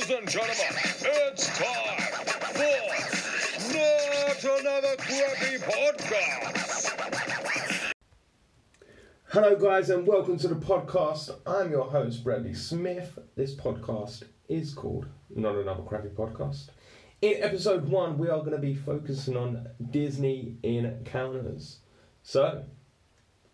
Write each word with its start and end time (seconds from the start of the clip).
Ladies 0.00 0.16
and 0.16 0.28
gentlemen, 0.30 0.56
it's 1.02 1.46
time 1.58 2.00
for 2.54 2.64
Not 3.74 4.60
Another 4.60 4.96
Crappy 4.96 5.58
Podcast. 5.58 6.94
Hello, 9.28 9.56
guys, 9.56 9.90
and 9.90 10.06
welcome 10.06 10.38
to 10.38 10.48
the 10.48 10.54
podcast. 10.54 11.36
I'm 11.46 11.70
your 11.70 11.84
host, 11.84 12.24
Bradley 12.24 12.54
Smith. 12.54 13.18
This 13.36 13.54
podcast 13.54 14.22
is 14.48 14.72
called 14.72 15.04
Not 15.28 15.56
Another 15.56 15.82
Crappy 15.82 16.08
Podcast. 16.08 16.70
In 17.20 17.42
episode 17.42 17.86
one, 17.86 18.16
we 18.16 18.30
are 18.30 18.38
going 18.38 18.52
to 18.52 18.58
be 18.58 18.74
focusing 18.74 19.36
on 19.36 19.68
Disney 19.90 20.56
encounters. 20.62 21.80
So, 22.22 22.64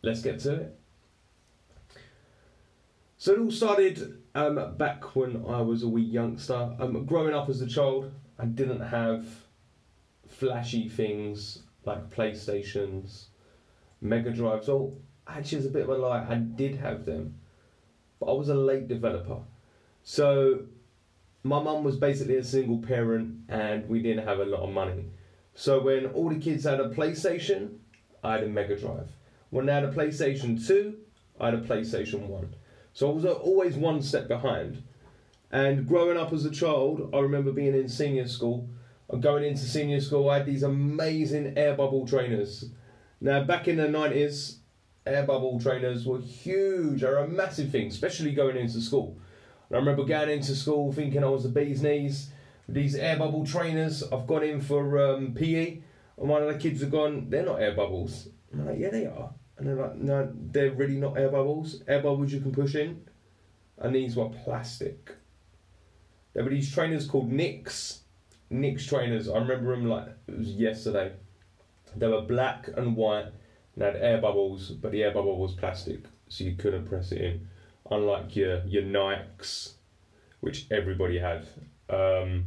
let's 0.02 0.22
get 0.22 0.38
to 0.40 0.54
it. 0.54 0.78
So, 3.18 3.32
it 3.32 3.38
all 3.38 3.50
started 3.50 4.22
um, 4.34 4.76
back 4.76 5.16
when 5.16 5.44
I 5.48 5.62
was 5.62 5.82
a 5.82 5.88
wee 5.88 6.02
youngster. 6.02 6.76
Um, 6.78 7.06
growing 7.06 7.34
up 7.34 7.48
as 7.48 7.62
a 7.62 7.66
child, 7.66 8.12
I 8.38 8.44
didn't 8.44 8.80
have 8.80 9.26
flashy 10.28 10.88
things 10.88 11.62
like 11.86 12.10
PlayStations, 12.14 13.26
Mega 14.02 14.30
Drives, 14.30 14.68
or 14.68 14.92
actually, 15.26 15.58
it's 15.58 15.66
a 15.66 15.70
bit 15.70 15.84
of 15.84 15.88
a 15.88 15.96
lie. 15.96 16.26
I 16.28 16.34
did 16.34 16.76
have 16.76 17.06
them, 17.06 17.36
but 18.20 18.26
I 18.26 18.32
was 18.32 18.50
a 18.50 18.54
late 18.54 18.88
developer. 18.88 19.38
So 20.02 20.66
my 21.42 21.62
mum 21.62 21.84
was 21.84 21.96
basically 21.96 22.36
a 22.36 22.44
single 22.44 22.78
parent, 22.78 23.38
and 23.48 23.88
we 23.88 24.02
didn't 24.02 24.26
have 24.26 24.40
a 24.40 24.44
lot 24.44 24.60
of 24.60 24.70
money. 24.70 25.06
So 25.54 25.80
when 25.80 26.06
all 26.06 26.28
the 26.28 26.38
kids 26.38 26.64
had 26.64 26.80
a 26.80 26.90
PlayStation, 26.90 27.78
I 28.22 28.32
had 28.32 28.44
a 28.44 28.48
Mega 28.48 28.78
Drive. 28.78 29.10
When 29.48 29.66
they 29.66 29.72
had 29.72 29.84
a 29.84 29.92
PlayStation 29.92 30.66
Two, 30.66 30.98
I 31.40 31.46
had 31.46 31.54
a 31.54 31.62
PlayStation 31.62 32.26
One. 32.26 32.54
So 32.96 33.10
I 33.10 33.12
was 33.12 33.26
always 33.26 33.76
one 33.76 34.00
step 34.00 34.26
behind. 34.26 34.82
And 35.52 35.86
growing 35.86 36.16
up 36.16 36.32
as 36.32 36.46
a 36.46 36.50
child, 36.50 37.10
I 37.12 37.18
remember 37.18 37.52
being 37.52 37.74
in 37.74 37.90
senior 37.90 38.26
school. 38.26 38.70
And 39.10 39.22
going 39.22 39.44
into 39.44 39.66
senior 39.66 40.00
school, 40.00 40.30
I 40.30 40.38
had 40.38 40.46
these 40.46 40.62
amazing 40.62 41.58
air 41.58 41.74
bubble 41.74 42.06
trainers. 42.06 42.70
Now, 43.20 43.44
back 43.44 43.68
in 43.68 43.76
the 43.76 43.82
90s, 43.82 44.60
air 45.04 45.26
bubble 45.26 45.60
trainers 45.60 46.06
were 46.06 46.20
huge. 46.20 47.02
They 47.02 47.06
were 47.06 47.18
a 47.18 47.28
massive 47.28 47.70
thing, 47.70 47.88
especially 47.88 48.32
going 48.32 48.56
into 48.56 48.80
school. 48.80 49.18
And 49.68 49.76
I 49.76 49.78
remember 49.78 50.04
going 50.04 50.30
into 50.30 50.54
school 50.54 50.90
thinking 50.90 51.22
I 51.22 51.28
was 51.28 51.42
the 51.42 51.50
bee's 51.50 51.82
knees. 51.82 52.30
These 52.66 52.94
air 52.94 53.18
bubble 53.18 53.44
trainers, 53.44 54.04
I've 54.04 54.26
gone 54.26 54.42
in 54.42 54.62
for 54.62 55.12
um, 55.12 55.34
PE, 55.34 55.82
and 56.16 56.28
one 56.30 56.42
of 56.42 56.48
the 56.48 56.58
kids 56.58 56.80
have 56.80 56.92
gone, 56.92 57.28
they're 57.28 57.44
not 57.44 57.60
air 57.60 57.74
bubbles. 57.74 58.30
I'm 58.54 58.64
like, 58.64 58.78
yeah, 58.78 58.88
they 58.88 59.04
are. 59.04 59.34
And 59.58 59.66
they're 59.66 59.76
like, 59.76 59.96
no, 59.96 60.30
they're 60.34 60.72
really 60.72 60.96
not 60.96 61.18
air 61.18 61.30
bubbles. 61.30 61.82
Air 61.88 62.00
bubbles 62.00 62.32
you 62.32 62.40
can 62.40 62.52
push 62.52 62.74
in. 62.74 63.06
And 63.78 63.94
these 63.94 64.16
were 64.16 64.28
plastic. 64.28 65.10
There 66.34 66.44
were 66.44 66.50
these 66.50 66.72
trainers 66.72 67.06
called 67.06 67.32
Nicks. 67.32 68.00
Nicks 68.50 68.86
trainers. 68.86 69.28
I 69.28 69.38
remember 69.38 69.74
them 69.74 69.88
like 69.88 70.08
it 70.28 70.38
was 70.38 70.48
yesterday. 70.48 71.12
They 71.96 72.06
were 72.06 72.22
black 72.22 72.68
and 72.76 72.94
white 72.94 73.26
and 73.74 73.84
had 73.84 73.96
air 73.96 74.20
bubbles, 74.20 74.70
but 74.70 74.92
the 74.92 75.02
air 75.02 75.12
bubble 75.12 75.38
was 75.38 75.54
plastic, 75.54 76.00
so 76.28 76.44
you 76.44 76.54
couldn't 76.56 76.86
press 76.86 77.12
it 77.12 77.20
in. 77.20 77.48
Unlike 77.90 78.36
your 78.36 78.62
your 78.66 78.82
Nikes, 78.82 79.72
which 80.40 80.66
everybody 80.70 81.18
had. 81.18 81.46
Um, 81.88 82.46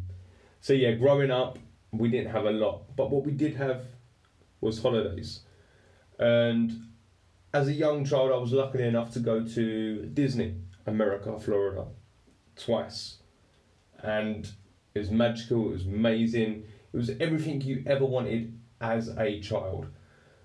so 0.62 0.74
yeah, 0.74 0.92
growing 0.92 1.32
up, 1.32 1.58
we 1.92 2.10
didn't 2.10 2.32
have 2.32 2.46
a 2.46 2.52
lot, 2.52 2.96
but 2.96 3.10
what 3.10 3.26
we 3.26 3.32
did 3.32 3.56
have 3.56 3.84
was 4.62 4.82
holidays. 4.82 5.42
And 6.20 6.89
as 7.54 7.68
a 7.68 7.74
young 7.74 8.06
child, 8.06 8.32
I 8.32 8.38
was 8.38 8.52
lucky 8.52 8.84
enough 8.84 9.12
to 9.12 9.20
go 9.20 9.44
to 9.44 10.06
Disney, 10.08 10.56
America, 10.86 11.40
Florida, 11.40 11.86
twice, 12.56 13.18
and 14.00 14.50
it 14.94 15.00
was 15.00 15.12
magical. 15.12 15.70
It 15.70 15.72
was 15.72 15.86
amazing. 15.86 16.64
It 16.94 16.98
was 16.98 17.12
everything 17.20 17.62
you 17.62 17.84
ever 17.86 18.06
wanted 18.06 18.60
as 18.82 19.10
a 19.18 19.40
child. 19.42 19.88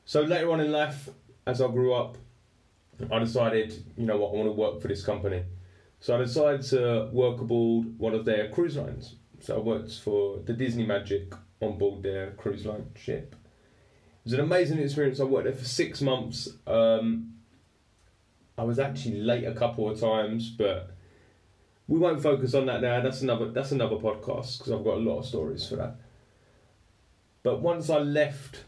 So 0.04 0.22
later 0.22 0.50
on 0.50 0.60
in 0.60 0.72
life, 0.72 1.08
as 1.46 1.60
I 1.60 1.68
grew 1.68 1.94
up, 1.94 2.16
I 3.10 3.18
decided, 3.18 3.74
you 3.96 4.06
know 4.06 4.16
what, 4.16 4.32
I 4.32 4.36
want 4.36 4.48
to 4.48 4.52
work 4.52 4.80
for 4.80 4.88
this 4.88 5.04
company. 5.04 5.44
So 6.00 6.14
I 6.14 6.18
decided 6.18 6.62
to 6.66 7.08
work 7.12 7.40
aboard 7.40 7.98
one 7.98 8.14
of 8.14 8.24
their 8.24 8.48
cruise 8.50 8.76
lines. 8.76 9.16
So 9.40 9.56
I 9.56 9.58
worked 9.58 9.92
for 10.00 10.38
the 10.38 10.52
Disney 10.52 10.86
Magic 10.86 11.32
on 11.60 11.78
board 11.78 12.02
their 12.02 12.32
cruise 12.32 12.66
line 12.66 12.90
ship. 12.94 13.34
It 14.24 14.30
was 14.30 14.32
an 14.32 14.40
amazing 14.40 14.78
experience. 14.78 15.20
I 15.20 15.24
worked 15.24 15.44
there 15.44 15.52
for 15.52 15.66
six 15.66 16.00
months. 16.00 16.48
Um, 16.66 17.34
I 18.56 18.62
was 18.62 18.78
actually 18.78 19.20
late 19.20 19.44
a 19.44 19.52
couple 19.52 19.90
of 19.90 20.00
times, 20.00 20.48
but 20.48 20.92
we 21.88 21.98
won't 21.98 22.22
focus 22.22 22.54
on 22.54 22.64
that 22.66 22.80
now. 22.80 23.02
That's 23.02 23.20
another 23.20 23.50
that's 23.50 23.72
another 23.72 23.96
podcast 23.96 24.58
because 24.58 24.72
I've 24.72 24.82
got 24.82 24.94
a 24.94 25.00
lot 25.00 25.18
of 25.18 25.26
stories 25.26 25.68
for 25.68 25.76
that. 25.76 25.96
But 27.42 27.60
once 27.60 27.90
I 27.90 27.98
left 27.98 28.64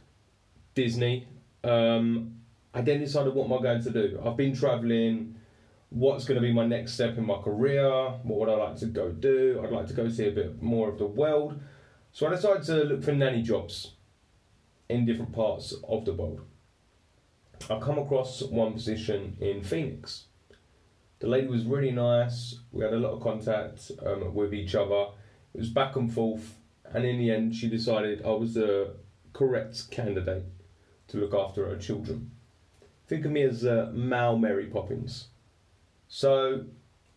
Disney, 0.74 1.26
um, 1.64 2.34
I 2.74 2.82
then 2.82 3.00
decided 3.00 3.34
what 3.34 3.46
am 3.46 3.54
I 3.54 3.62
going 3.62 3.82
to 3.82 3.90
do. 3.90 4.20
I've 4.22 4.36
been 4.36 4.54
traveling. 4.54 5.36
What's 5.88 6.26
going 6.26 6.34
to 6.34 6.46
be 6.46 6.52
my 6.52 6.66
next 6.66 6.92
step 6.92 7.16
in 7.16 7.24
my 7.24 7.38
career? 7.40 7.88
What 8.24 8.40
would 8.40 8.48
I 8.50 8.56
like 8.56 8.76
to 8.80 8.86
go 8.86 9.10
do? 9.10 9.62
I'd 9.64 9.70
like 9.70 9.86
to 9.86 9.94
go 9.94 10.06
see 10.10 10.28
a 10.28 10.32
bit 10.32 10.60
more 10.60 10.90
of 10.90 10.98
the 10.98 11.06
world. 11.06 11.58
So 12.12 12.26
I 12.26 12.30
decided 12.30 12.64
to 12.64 12.74
look 12.84 13.02
for 13.02 13.12
nanny 13.12 13.40
jobs 13.40 13.92
in 14.88 15.04
different 15.04 15.32
parts 15.32 15.74
of 15.88 16.04
the 16.04 16.12
world. 16.12 16.42
I 17.70 17.78
come 17.78 17.98
across 17.98 18.42
one 18.42 18.74
position 18.74 19.36
in 19.40 19.62
Phoenix. 19.62 20.26
The 21.18 21.28
lady 21.28 21.46
was 21.46 21.64
really 21.64 21.90
nice. 21.90 22.58
We 22.72 22.84
had 22.84 22.92
a 22.92 22.98
lot 22.98 23.12
of 23.12 23.22
contact 23.22 23.90
um, 24.04 24.34
with 24.34 24.52
each 24.52 24.74
other. 24.74 25.06
It 25.54 25.58
was 25.58 25.70
back 25.70 25.96
and 25.96 26.12
forth, 26.12 26.58
and 26.92 27.04
in 27.04 27.18
the 27.18 27.30
end, 27.30 27.54
she 27.54 27.68
decided 27.68 28.24
I 28.24 28.30
was 28.30 28.54
the 28.54 28.94
correct 29.32 29.90
candidate 29.90 30.44
to 31.08 31.16
look 31.16 31.34
after 31.34 31.66
her 31.68 31.76
children. 31.76 32.30
Think 33.06 33.24
of 33.24 33.32
me 33.32 33.42
as 33.42 33.64
uh, 33.64 33.90
Mal 33.94 34.36
Mary 34.36 34.66
Poppins. 34.66 35.28
So 36.08 36.64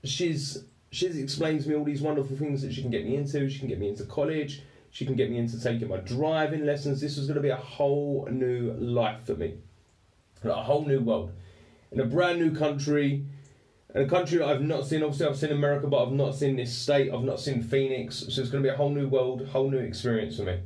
she's 0.04 0.64
she's 0.92 1.18
explained 1.18 1.64
to 1.64 1.70
me 1.70 1.76
all 1.76 1.84
these 1.84 2.02
wonderful 2.02 2.38
things 2.38 2.62
that 2.62 2.74
she 2.74 2.82
can 2.82 2.92
get 2.92 3.06
me 3.06 3.16
into. 3.16 3.50
She 3.50 3.60
can 3.60 3.68
get 3.68 3.80
me 3.80 3.90
into 3.90 4.06
college. 4.06 4.64
She 4.92 5.06
can 5.06 5.16
get 5.16 5.30
me 5.30 5.38
into 5.38 5.62
taking 5.62 5.88
my 5.88 5.98
driving 5.98 6.66
lessons. 6.66 7.00
This 7.00 7.18
was 7.18 7.28
going 7.28 7.36
to 7.36 7.42
be 7.42 7.50
a 7.50 7.56
whole 7.56 8.28
new 8.32 8.74
life 8.74 9.26
for 9.26 9.36
me, 9.36 9.56
a 10.44 10.54
whole 10.54 10.86
new 10.86 11.00
world, 11.00 11.32
in 11.92 12.00
a 12.00 12.06
brand 12.06 12.40
new 12.40 12.56
country, 12.56 13.26
in 13.94 14.02
a 14.02 14.08
country 14.08 14.40
that 14.40 14.48
I've 14.48 14.62
not 14.62 14.86
seen. 14.86 15.04
Obviously, 15.04 15.28
I've 15.28 15.38
seen 15.38 15.52
America, 15.52 15.88
but 15.88 16.04
I've 16.04 16.12
not 16.12 16.36
seen 16.36 16.56
this 16.56 16.76
state. 16.76 17.12
I've 17.14 17.24
not 17.24 17.40
seen 17.40 17.62
Phoenix. 17.62 18.26
So 18.30 18.42
it's 18.42 18.50
going 18.50 18.64
to 18.64 18.70
be 18.70 18.74
a 18.74 18.78
whole 18.78 18.90
new 18.90 19.08
world, 19.08 19.48
whole 19.48 19.70
new 19.70 19.78
experience 19.78 20.38
for 20.38 20.44
me. 20.44 20.60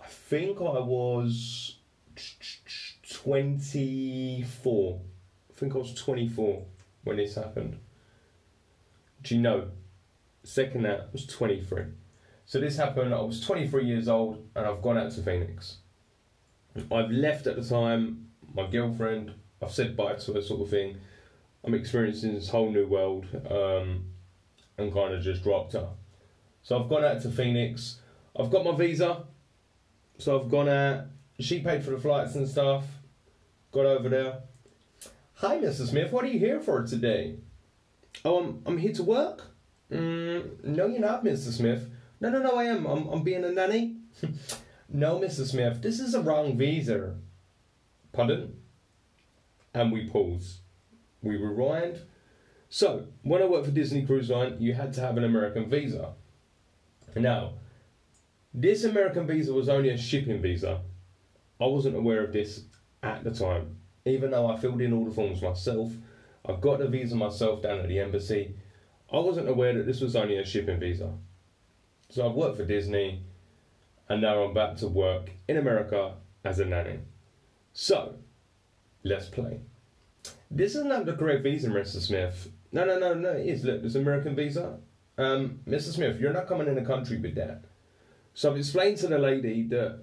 I 0.00 0.06
think 0.06 0.58
I 0.58 0.80
was 0.80 1.76
24. 3.12 5.00
I 5.50 5.58
think 5.58 5.74
I 5.74 5.78
was 5.78 5.94
24 5.94 6.62
when 7.04 7.16
this 7.16 7.36
happened. 7.36 7.78
Do 9.22 9.34
you 9.34 9.40
know? 9.40 9.68
Second 10.42 10.82
that 10.82 11.12
was 11.12 11.26
23. 11.26 11.84
So 12.54 12.60
this 12.60 12.76
happened, 12.76 13.12
I 13.12 13.20
was 13.20 13.40
23 13.40 13.84
years 13.84 14.06
old 14.06 14.48
and 14.54 14.64
I've 14.64 14.80
gone 14.80 14.96
out 14.96 15.10
to 15.10 15.22
Phoenix. 15.22 15.78
I've 16.88 17.10
left 17.10 17.48
at 17.48 17.56
the 17.56 17.64
time, 17.64 18.28
my 18.54 18.70
girlfriend, 18.70 19.32
I've 19.60 19.72
said 19.72 19.96
bye 19.96 20.14
to 20.14 20.34
her 20.34 20.40
sort 20.40 20.60
of 20.60 20.70
thing. 20.70 20.98
I'm 21.64 21.74
experiencing 21.74 22.32
this 22.32 22.50
whole 22.50 22.70
new 22.70 22.86
world 22.86 23.26
um, 23.50 24.04
and 24.78 24.94
kind 24.94 25.14
of 25.14 25.20
just 25.20 25.42
dropped 25.42 25.72
her. 25.72 25.88
So 26.62 26.80
I've 26.80 26.88
gone 26.88 27.04
out 27.04 27.20
to 27.22 27.30
Phoenix. 27.32 27.98
I've 28.38 28.52
got 28.52 28.64
my 28.64 28.76
visa. 28.76 29.24
So 30.18 30.40
I've 30.40 30.48
gone 30.48 30.68
out. 30.68 31.06
She 31.40 31.58
paid 31.58 31.84
for 31.84 31.90
the 31.90 31.98
flights 31.98 32.36
and 32.36 32.46
stuff. 32.46 32.84
Got 33.72 33.86
over 33.86 34.08
there. 34.08 34.42
Hi, 35.38 35.58
Mr. 35.58 35.88
Smith. 35.88 36.12
What 36.12 36.22
are 36.22 36.28
you 36.28 36.38
here 36.38 36.60
for 36.60 36.86
today? 36.86 37.34
Oh, 38.24 38.44
I'm, 38.44 38.62
I'm 38.64 38.78
here 38.78 38.92
to 38.92 39.02
work. 39.02 39.42
Mm, 39.90 40.62
no, 40.62 40.86
you're 40.86 41.00
not, 41.00 41.24
Mr. 41.24 41.50
Smith. 41.50 41.90
No, 42.20 42.30
no, 42.30 42.38
no, 42.40 42.56
I 42.56 42.64
am. 42.64 42.86
I'm, 42.86 43.06
I'm 43.08 43.22
being 43.22 43.44
a 43.44 43.50
nanny. 43.50 43.96
no, 44.88 45.18
Mr. 45.18 45.46
Smith, 45.46 45.82
this 45.82 46.00
is 46.00 46.14
a 46.14 46.20
wrong 46.20 46.56
visa. 46.56 47.16
Pardon? 48.12 48.56
And 49.72 49.92
we 49.92 50.08
pause. 50.08 50.60
We 51.22 51.36
rewind. 51.36 52.00
So, 52.68 53.06
when 53.22 53.42
I 53.42 53.46
worked 53.46 53.66
for 53.66 53.72
Disney 53.72 54.04
Cruise 54.04 54.30
Line, 54.30 54.56
you 54.58 54.74
had 54.74 54.92
to 54.94 55.00
have 55.00 55.16
an 55.16 55.24
American 55.24 55.68
visa. 55.68 56.14
Now, 57.16 57.54
this 58.52 58.84
American 58.84 59.26
visa 59.26 59.52
was 59.52 59.68
only 59.68 59.90
a 59.90 59.98
shipping 59.98 60.40
visa. 60.40 60.80
I 61.60 61.66
wasn't 61.66 61.96
aware 61.96 62.24
of 62.24 62.32
this 62.32 62.62
at 63.02 63.24
the 63.24 63.30
time. 63.30 63.76
Even 64.04 64.30
though 64.30 64.48
I 64.48 64.56
filled 64.56 64.80
in 64.80 64.92
all 64.92 65.04
the 65.04 65.10
forms 65.10 65.40
myself, 65.40 65.92
I 66.46 66.52
got 66.54 66.78
the 66.78 66.88
visa 66.88 67.16
myself 67.16 67.62
down 67.62 67.80
at 67.80 67.88
the 67.88 67.98
embassy. 67.98 68.54
I 69.12 69.18
wasn't 69.18 69.48
aware 69.48 69.72
that 69.74 69.86
this 69.86 70.00
was 70.00 70.16
only 70.16 70.36
a 70.36 70.44
shipping 70.44 70.78
visa. 70.78 71.14
So 72.14 72.28
I've 72.28 72.36
worked 72.36 72.58
for 72.58 72.64
Disney, 72.64 73.24
and 74.08 74.22
now 74.22 74.44
I'm 74.44 74.54
back 74.54 74.76
to 74.76 74.86
work 74.86 75.30
in 75.48 75.56
America 75.56 76.14
as 76.44 76.60
a 76.60 76.64
nanny. 76.64 77.00
So, 77.72 78.14
let's 79.02 79.26
play. 79.26 79.62
This 80.48 80.76
isn't 80.76 81.06
the 81.06 81.14
correct 81.14 81.42
visa, 81.42 81.70
Mr. 81.70 82.00
Smith. 82.00 82.52
No, 82.70 82.84
no, 82.84 83.00
no, 83.00 83.14
no, 83.14 83.30
it 83.30 83.46
is. 83.46 83.64
Look, 83.64 83.82
this 83.82 83.96
American 83.96 84.36
visa. 84.36 84.78
um, 85.18 85.58
Mr. 85.66 85.92
Smith, 85.92 86.20
you're 86.20 86.32
not 86.32 86.46
coming 86.46 86.68
in 86.68 86.76
the 86.76 86.84
country 86.84 87.16
with 87.16 87.34
that. 87.34 87.64
So 88.32 88.52
I've 88.52 88.58
explained 88.58 88.98
to 88.98 89.08
the 89.08 89.18
lady 89.18 89.66
that 89.70 89.98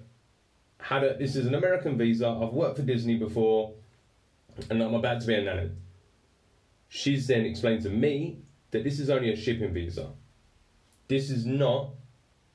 had 0.80 1.04
a, 1.04 1.16
this 1.16 1.34
is 1.34 1.46
an 1.46 1.54
American 1.54 1.96
visa. 1.96 2.28
I've 2.28 2.52
worked 2.52 2.76
for 2.76 2.82
Disney 2.82 3.16
before, 3.16 3.72
and 4.68 4.82
I'm 4.82 4.92
about 4.92 5.22
to 5.22 5.26
be 5.26 5.34
a 5.34 5.40
nanny. 5.42 5.70
She's 6.90 7.26
then 7.26 7.46
explained 7.46 7.84
to 7.84 7.88
me 7.88 8.42
that 8.70 8.84
this 8.84 9.00
is 9.00 9.08
only 9.08 9.32
a 9.32 9.36
shipping 9.36 9.72
visa. 9.72 10.10
This 11.08 11.30
is 11.30 11.46
not 11.46 11.92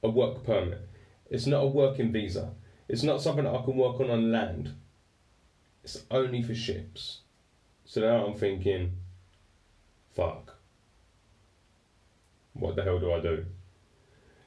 a 0.03 0.09
work 0.09 0.44
permit. 0.44 0.88
It's 1.29 1.45
not 1.45 1.63
a 1.63 1.67
working 1.67 2.11
visa. 2.11 2.53
It's 2.88 3.03
not 3.03 3.21
something 3.21 3.44
that 3.44 3.53
I 3.53 3.63
can 3.63 3.75
work 3.75 3.99
on 3.99 4.09
on 4.09 4.31
land. 4.31 4.73
It's 5.83 6.03
only 6.11 6.41
for 6.41 6.55
ships. 6.55 7.21
So 7.85 8.01
now 8.01 8.25
I'm 8.25 8.33
thinking, 8.33 8.94
fuck. 10.15 10.55
What 12.53 12.75
the 12.75 12.83
hell 12.83 12.99
do 12.99 13.13
I 13.13 13.19
do? 13.19 13.45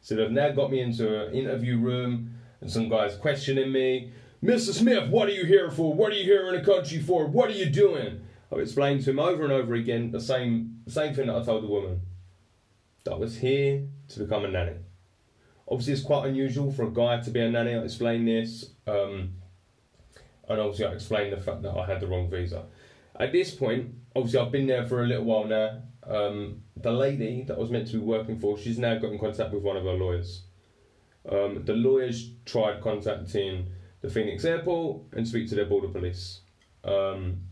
So 0.02 0.14
they've 0.14 0.30
now 0.30 0.50
got 0.50 0.70
me 0.70 0.80
into 0.80 1.26
an 1.26 1.34
interview 1.34 1.78
room 1.78 2.34
and 2.60 2.70
some 2.70 2.88
guys 2.88 3.16
questioning 3.16 3.70
me. 3.70 4.12
Mr. 4.42 4.72
Smith, 4.72 5.10
what 5.10 5.28
are 5.28 5.32
you 5.32 5.44
here 5.44 5.70
for? 5.70 5.92
What 5.92 6.12
are 6.12 6.16
you 6.16 6.24
here 6.24 6.48
in 6.48 6.54
the 6.54 6.64
country 6.64 6.98
for? 6.98 7.26
What 7.26 7.50
are 7.50 7.54
you 7.54 7.66
doing? 7.66 8.22
I've 8.50 8.58
explained 8.58 9.04
to 9.04 9.10
him 9.10 9.20
over 9.20 9.44
and 9.44 9.52
over 9.52 9.74
again 9.74 10.10
the 10.10 10.20
same 10.20 10.80
same 10.88 11.14
thing 11.14 11.26
that 11.28 11.36
I 11.36 11.44
told 11.44 11.62
the 11.62 11.68
woman. 11.68 12.00
That 13.04 13.12
I 13.12 13.16
was 13.16 13.38
here 13.38 13.86
to 14.08 14.18
become 14.20 14.44
a 14.44 14.48
nanny. 14.48 14.76
Obviously, 15.70 15.92
it's 15.92 16.02
quite 16.02 16.26
unusual 16.26 16.72
for 16.72 16.84
a 16.84 16.90
guy 16.90 17.20
to 17.20 17.30
be 17.30 17.40
a 17.40 17.50
nanny. 17.50 17.74
I 17.74 17.78
explained 17.78 18.26
this, 18.26 18.70
um, 18.86 19.34
and 20.48 20.60
obviously, 20.60 20.86
I 20.86 20.92
explained 20.92 21.32
the 21.32 21.40
fact 21.40 21.62
that 21.62 21.76
I 21.76 21.86
had 21.86 22.00
the 22.00 22.08
wrong 22.08 22.28
visa. 22.28 22.64
At 23.18 23.32
this 23.32 23.54
point, 23.54 23.94
obviously, 24.16 24.40
I've 24.40 24.50
been 24.50 24.66
there 24.66 24.86
for 24.86 25.04
a 25.04 25.06
little 25.06 25.24
while 25.24 25.44
now. 25.44 25.82
Um, 26.02 26.62
the 26.76 26.90
lady 26.90 27.44
that 27.44 27.54
I 27.54 27.58
was 27.58 27.70
meant 27.70 27.86
to 27.88 27.92
be 27.94 27.98
working 27.98 28.40
for, 28.40 28.58
she's 28.58 28.78
now 28.78 28.98
got 28.98 29.12
in 29.12 29.18
contact 29.18 29.52
with 29.52 29.62
one 29.62 29.76
of 29.76 29.84
her 29.84 29.92
lawyers. 29.92 30.42
Um, 31.30 31.62
the 31.64 31.74
lawyers 31.74 32.30
tried 32.46 32.80
contacting 32.80 33.66
the 34.00 34.08
Phoenix 34.08 34.44
airport 34.44 35.02
and 35.12 35.28
speak 35.28 35.48
to 35.50 35.54
their 35.54 35.66
border 35.66 35.88
police. 35.88 36.40
Um, 36.82 37.42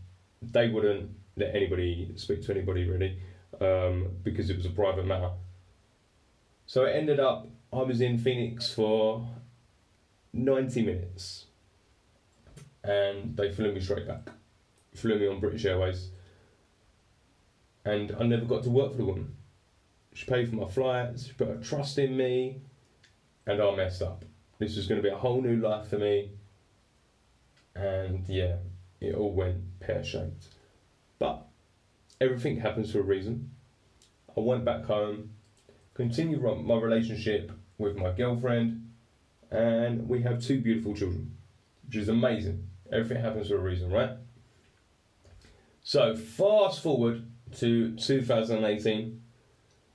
they 0.41 0.69
wouldn't 0.69 1.11
let 1.37 1.55
anybody 1.55 2.11
speak 2.15 2.43
to 2.45 2.51
anybody 2.51 2.89
really 2.89 3.21
um, 3.61 4.09
because 4.23 4.49
it 4.49 4.57
was 4.57 4.65
a 4.65 4.71
private 4.71 5.05
matter. 5.05 5.29
So 6.65 6.85
it 6.85 6.95
ended 6.95 7.19
up 7.19 7.47
I 7.71 7.83
was 7.83 8.01
in 8.01 8.17
Phoenix 8.17 8.73
for 8.73 9.27
90 10.33 10.81
minutes 10.81 11.45
and 12.83 13.37
they 13.37 13.51
flew 13.51 13.71
me 13.71 13.79
straight 13.79 14.07
back. 14.07 14.29
Flew 14.95 15.19
me 15.19 15.27
on 15.27 15.39
British 15.39 15.65
Airways 15.65 16.09
and 17.85 18.15
I 18.19 18.23
never 18.23 18.45
got 18.45 18.63
to 18.63 18.71
work 18.71 18.91
for 18.91 18.97
the 18.97 19.05
woman. 19.05 19.35
She 20.13 20.25
paid 20.25 20.49
for 20.49 20.55
my 20.55 20.67
flights, 20.67 21.27
she 21.27 21.33
put 21.33 21.47
her 21.47 21.57
trust 21.57 21.99
in 21.99 22.17
me, 22.17 22.61
and 23.45 23.61
I 23.61 23.75
messed 23.75 24.01
up. 24.01 24.25
This 24.57 24.75
was 24.75 24.87
going 24.87 25.01
to 25.01 25.07
be 25.07 25.13
a 25.13 25.17
whole 25.17 25.41
new 25.41 25.57
life 25.57 25.87
for 25.89 25.97
me, 25.97 26.31
and 27.75 28.27
yeah, 28.27 28.55
it 28.99 29.15
all 29.15 29.31
went 29.31 29.79
pear 29.79 30.03
shaped. 30.03 30.47
But 31.19 31.45
everything 32.19 32.59
happens 32.59 32.91
for 32.91 32.99
a 32.99 33.03
reason. 33.03 33.51
I 34.35 34.41
went 34.41 34.65
back 34.65 34.85
home, 34.85 35.29
continued 35.93 36.41
my 36.41 36.75
relationship 36.75 37.51
with 37.79 37.95
my 37.97 38.11
girlfriend, 38.11 38.87
and 39.49 40.07
we 40.07 40.21
have 40.21 40.43
two 40.43 40.61
beautiful 40.61 40.93
children, 40.93 41.35
which 41.87 41.95
is 41.95 42.09
amazing. 42.09 42.67
Everything 42.91 43.23
happens 43.23 43.47
for 43.47 43.55
a 43.55 43.59
reason, 43.59 43.91
right? 43.91 44.11
So, 45.81 46.15
fast 46.15 46.83
forward 46.83 47.25
to 47.57 47.95
2018. 47.95 49.21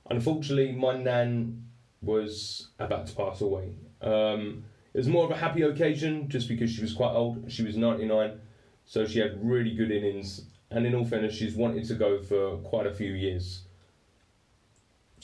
Unfortunately, 0.09 0.73
my 0.73 0.97
nan 0.97 1.67
was 2.01 2.69
about 2.79 3.07
to 3.07 3.15
pass 3.15 3.39
away. 3.39 3.71
Um, 4.01 4.65
it 4.93 4.97
was 4.97 5.07
more 5.07 5.25
of 5.25 5.31
a 5.31 5.35
happy 5.37 5.61
occasion 5.61 6.29
just 6.29 6.47
because 6.47 6.69
she 6.71 6.81
was 6.81 6.93
quite 6.93 7.11
old. 7.11 7.51
She 7.51 7.63
was 7.63 7.77
99, 7.77 8.39
so 8.85 9.05
she 9.05 9.19
had 9.19 9.37
really 9.41 9.75
good 9.75 9.91
innings. 9.91 10.45
And 10.71 10.85
in 10.85 10.95
all 10.95 11.05
fairness, 11.05 11.35
she's 11.35 11.55
wanted 11.55 11.87
to 11.87 11.95
go 11.95 12.21
for 12.21 12.57
quite 12.57 12.87
a 12.87 12.93
few 12.93 13.13
years. 13.13 13.64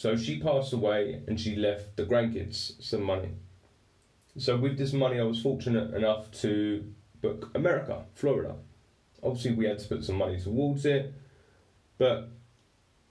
So 0.01 0.18
she 0.18 0.39
passed 0.39 0.74
away 0.74 1.21
and 1.27 1.39
she 1.39 1.56
left 1.56 1.95
the 1.95 2.06
grandkids 2.06 2.83
some 2.83 3.03
money. 3.03 3.30
So 4.36 4.57
with 4.57 4.75
this 4.75 4.94
money, 4.94 5.19
I 5.19 5.24
was 5.24 5.39
fortunate 5.39 5.94
enough 5.94 6.31
to 6.42 6.92
book 7.21 7.51
America, 7.53 8.06
Florida. 8.15 8.56
Obviously, 9.21 9.51
we 9.51 9.65
had 9.65 9.77
to 9.77 9.88
put 9.88 10.03
some 10.03 10.15
money 10.15 10.39
towards 10.39 10.88
it. 10.88 11.13
But 12.00 12.31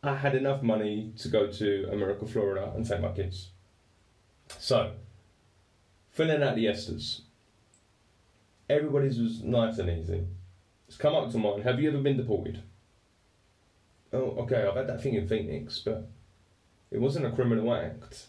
I 0.02 0.16
had 0.16 0.34
enough 0.34 0.64
money 0.64 1.12
to 1.19 1.28
go 1.28 1.46
to 1.46 1.88
America, 1.92 2.26
Florida, 2.26 2.72
and 2.75 2.84
take 2.84 3.00
my 3.00 3.12
kids. 3.12 3.50
So, 4.58 4.90
filling 6.08 6.42
out 6.42 6.56
the 6.56 6.66
ESTAs. 6.66 7.20
Everybody's 8.69 9.20
was 9.20 9.44
nice 9.44 9.78
and 9.78 9.90
easy. 9.90 10.26
It's 10.88 10.96
come 10.96 11.14
up 11.14 11.31
to 11.31 11.38
mine. 11.38 11.62
Have 11.62 11.78
you 11.78 11.88
ever 11.90 12.00
been 12.00 12.16
deported? 12.16 12.64
Oh, 14.12 14.34
okay, 14.42 14.66
I've 14.66 14.75
had 14.75 14.88
that 14.88 15.00
thing 15.00 15.14
in 15.14 15.28
Phoenix, 15.28 15.78
but 15.78 16.08
it 16.90 17.00
wasn't 17.00 17.26
a 17.26 17.31
criminal 17.31 17.72
act. 17.75 18.26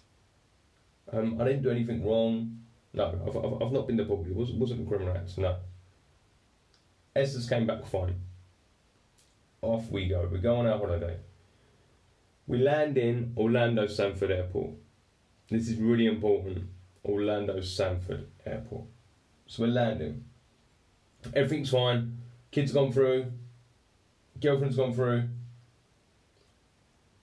Um, 1.11 1.39
I 1.41 1.45
didn't 1.45 1.63
do 1.63 1.69
anything 1.69 2.05
wrong. 2.05 2.59
No, 2.93 3.05
I've, 3.05 3.35
I've, 3.35 3.61
I've 3.61 3.71
not 3.71 3.87
been 3.87 3.97
deported. 3.97 4.31
It 4.31 4.35
wasn't, 4.35 4.59
wasn't 4.59 4.81
a 4.81 4.89
criminal 4.89 5.15
act, 5.15 5.37
no. 5.37 5.55
ESTAs 7.15 7.49
came 7.49 7.67
back 7.67 7.85
fine 7.85 8.15
off 9.61 9.89
we 9.89 10.07
go. 10.07 10.27
We 10.31 10.39
go 10.39 10.57
on 10.57 10.67
our 10.67 10.77
holiday. 10.77 11.17
We 12.47 12.57
land 12.57 12.97
in 12.97 13.33
Orlando 13.37 13.87
Sanford 13.87 14.31
Airport. 14.31 14.71
This 15.49 15.69
is 15.69 15.77
really 15.77 16.07
important. 16.07 16.65
Orlando 17.05 17.61
Sanford 17.61 18.27
Airport. 18.45 18.85
So 19.47 19.63
we're 19.63 19.69
landing. 19.69 20.25
Everything's 21.33 21.69
fine. 21.69 22.17
Kids 22.51 22.73
gone 22.73 22.91
through. 22.91 23.31
Girlfriend's 24.39 24.75
gone 24.75 24.93
through. 24.93 25.29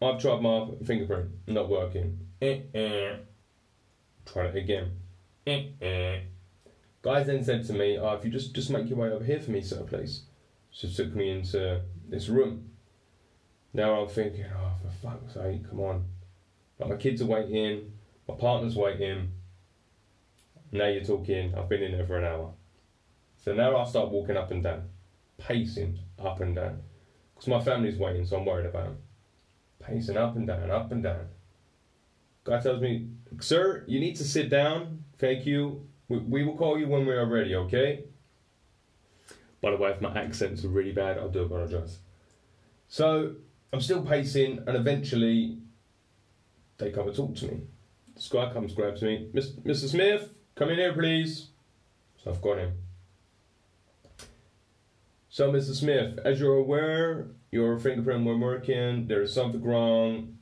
I've 0.00 0.21
tried 0.21 0.41
my 0.43 0.69
fingerprint. 0.85 1.31
Not 1.47 1.69
working. 1.69 2.19
Eh, 2.41 2.61
eh. 2.75 3.17
Try 4.27 4.47
it 4.47 4.56
again. 4.56 4.93
Eh. 5.47 6.21
Guys 7.03 7.27
then 7.27 7.43
said 7.45 7.65
to 7.67 7.73
me, 7.73 7.99
oh, 7.99 8.15
if 8.15 8.25
you 8.25 8.31
just, 8.31 8.55
just 8.55 8.71
make 8.71 8.89
your 8.89 8.99
way 8.99 9.09
over 9.09 9.25
here 9.25 9.41
for 9.41 9.50
me, 9.50 9.61
sir, 9.61 9.83
please. 9.83 10.23
So 10.71 10.89
took 10.89 11.15
me 11.15 11.31
into 11.31 11.81
this 12.09 12.29
room. 12.29 12.71
Now 13.73 14.03
I'm 14.03 14.09
thinking, 14.09 14.45
oh, 14.45 14.73
for 14.83 14.91
fuck's 15.09 15.35
sake, 15.35 15.69
come 15.69 15.81
on. 15.81 16.05
But 16.79 16.89
my 16.89 16.97
kids 16.97 17.23
are 17.23 17.27
waiting, 17.27 17.93
my 18.29 18.35
partner's 18.35 18.76
waiting. 18.76 19.33
Now 20.71 20.87
you're 20.88 21.05
talking, 21.05 21.55
I've 21.55 21.69
been 21.69 21.83
in 21.83 21.93
there 21.93 22.07
for 22.07 22.19
an 22.19 22.25
hour. 22.25 22.52
So 23.43 23.55
now 23.55 23.76
I 23.76 23.85
start 23.85 24.11
walking 24.11 24.37
up 24.37 24.50
and 24.50 24.62
down, 24.62 24.88
pacing 25.38 25.99
up 26.19 26.40
and 26.40 26.55
down. 26.55 26.83
Because 27.35 27.49
my 27.49 27.61
family's 27.61 27.99
waiting, 27.99 28.26
so 28.26 28.37
I'm 28.37 28.45
worried 28.45 28.67
about 28.67 28.85
them. 28.85 28.97
Pacing 29.88 30.16
up 30.18 30.37
and 30.37 30.47
down, 30.47 30.71
up 30.71 30.92
and 30.92 31.02
down. 31.02 31.28
God 32.45 32.62
tells 32.62 32.80
me, 32.80 33.09
Sir, 33.40 33.85
you 33.87 34.00
need 34.00 34.16
to 34.16 34.25
sit 34.25 34.50
down. 34.50 35.04
Thank 35.18 35.47
you. 35.47 35.87
We, 36.09 36.18
we 36.18 36.45
will 36.45 36.57
call 36.57 36.78
you 36.78 36.88
when 36.88 37.07
we 37.07 37.12
are 37.12 37.26
ready, 37.26 37.54
okay? 37.54 38.04
By 39.62 39.71
the 39.71 39.76
way, 39.76 39.90
if 39.90 40.00
my 40.00 40.16
accents 40.16 40.64
are 40.64 40.68
really 40.68 40.92
bad, 40.92 41.18
I 41.18 41.26
do 41.28 41.42
apologise. 41.42 41.99
So 42.87 43.35
I'm 43.73 43.80
still 43.80 44.02
pacing, 44.02 44.62
and 44.66 44.76
eventually 44.76 45.59
they 46.78 46.90
come 46.90 47.09
and 47.09 47.16
talk 47.16 47.35
to 47.37 47.47
me. 47.47 47.62
This 48.14 48.28
guy 48.28 48.52
comes, 48.52 48.75
grabs 48.75 49.02
me, 49.02 49.30
Mr. 49.35 49.88
Smith, 49.88 50.28
come 50.54 50.71
in 50.71 50.76
here, 50.76 50.92
please. 50.92 51.49
So 52.23 52.30
I've 52.30 52.42
got 52.42 52.59
him. 52.59 52.73
So, 55.30 55.52
Mr. 55.52 55.75
Smith, 55.75 56.18
as 56.25 56.40
you're 56.40 56.57
aware, 56.57 57.28
your 57.50 57.78
fingerprint 57.78 58.25
were 58.25 58.37
working. 58.37 59.07
There 59.07 59.23
is 59.23 59.33
something 59.33 59.62
wrong. 59.62 60.38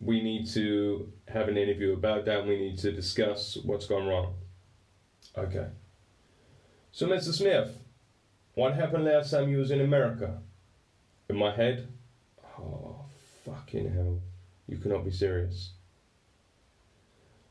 We 0.00 0.22
need 0.22 0.46
to 0.50 1.12
have 1.28 1.48
an 1.48 1.56
interview 1.56 1.92
about 1.92 2.24
that. 2.26 2.46
We 2.46 2.56
need 2.58 2.78
to 2.78 2.92
discuss 2.92 3.58
what's 3.64 3.86
gone 3.86 4.06
wrong. 4.06 4.34
Okay. 5.36 5.66
So, 6.92 7.06
Mr. 7.06 7.32
Smith, 7.32 7.78
what 8.54 8.74
happened 8.74 9.04
last 9.04 9.30
time 9.30 9.48
you 9.48 9.58
was 9.58 9.70
in 9.70 9.80
America? 9.80 10.38
In 11.28 11.36
my 11.36 11.54
head, 11.54 11.88
oh, 12.58 13.04
fucking 13.44 13.92
hell. 13.92 14.20
You 14.66 14.78
cannot 14.78 15.04
be 15.04 15.10
serious. 15.10 15.72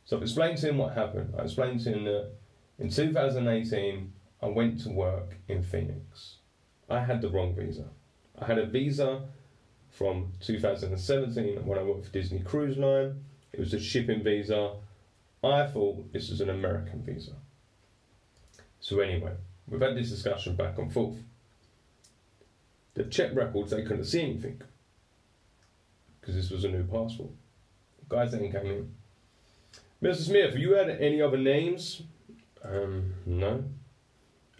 So 0.05 0.17
I've 0.17 0.23
explained 0.23 0.57
to 0.59 0.69
him 0.69 0.77
what 0.77 0.93
happened. 0.93 1.35
I 1.37 1.43
explained 1.43 1.81
to 1.81 1.91
him 1.91 2.03
that 2.05 2.31
in 2.79 2.89
2018, 2.89 4.11
I 4.41 4.45
went 4.47 4.81
to 4.81 4.89
work 4.89 5.35
in 5.47 5.61
Phoenix. 5.61 6.37
I 6.89 7.01
had 7.01 7.21
the 7.21 7.29
wrong 7.29 7.53
visa. 7.55 7.85
I 8.41 8.45
had 8.45 8.57
a 8.57 8.65
visa 8.65 9.21
from 9.91 10.31
2017 10.41 11.65
when 11.65 11.77
I 11.77 11.83
worked 11.83 12.05
for 12.05 12.11
Disney 12.11 12.39
Cruise 12.39 12.77
Line. 12.77 13.23
It 13.53 13.59
was 13.59 13.73
a 13.73 13.79
shipping 13.79 14.23
visa. 14.23 14.73
I 15.43 15.65
thought 15.67 16.11
this 16.13 16.29
was 16.29 16.41
an 16.41 16.49
American 16.49 17.01
visa. 17.03 17.33
So 18.81 18.99
anyway, 18.99 19.33
We've 19.69 19.81
had 19.81 19.95
this 19.95 20.09
discussion 20.09 20.55
back 20.55 20.77
and 20.77 20.91
forth. 20.91 21.17
The 22.95 23.03
check 23.03 23.35
records, 23.35 23.71
they 23.71 23.83
couldn't 23.83 24.05
see 24.05 24.21
anything 24.21 24.61
because 26.19 26.35
this 26.35 26.49
was 26.49 26.63
a 26.63 26.69
new 26.69 26.83
passport. 26.83 27.29
Guys 28.07 28.31
then 28.31 28.51
came 28.51 28.65
in. 28.65 28.95
Mr. 30.01 30.25
Smith, 30.25 30.51
have 30.51 30.59
you 30.59 30.73
had 30.73 30.89
any 30.89 31.21
other 31.21 31.37
names? 31.37 32.01
Um, 32.63 33.13
no. 33.25 33.63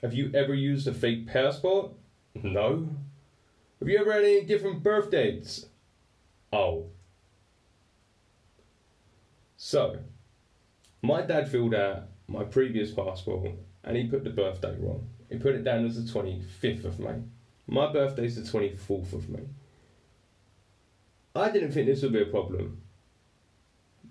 Have 0.02 0.14
you 0.14 0.32
ever 0.34 0.54
used 0.54 0.88
a 0.88 0.94
fake 0.94 1.28
passport? 1.28 1.92
No. 2.36 2.88
Have 3.80 3.88
you 3.88 3.98
ever 3.98 4.12
had 4.12 4.24
any 4.24 4.44
different 4.44 4.84
birth 4.84 5.10
dates? 5.10 5.66
Oh. 6.52 6.88
So, 9.56 10.00
my 11.02 11.22
dad 11.22 11.50
filled 11.50 11.74
out 11.74 12.04
my 12.28 12.44
previous 12.44 12.92
passport 12.92 13.52
and 13.84 13.98
he 13.98 14.08
put 14.08 14.24
the 14.24 14.30
birthday 14.30 14.76
wrong. 14.80 15.08
He 15.30 15.38
put 15.38 15.56
it 15.56 15.64
down 15.64 15.86
as 15.86 15.96
the 15.96 16.12
25th 16.12 16.86
of 16.86 17.00
May. 17.00 17.22
My 17.68 17.92
birthday's 17.92 18.36
the 18.36 18.42
24th 18.42 19.14
of 19.14 19.30
May. 19.30 19.44
I 21.36 21.52
didn't 21.52 21.72
think 21.72 21.88
this 21.88 22.02
would 22.02 22.14
be 22.14 22.22
a 22.22 22.26
problem. 22.26 22.82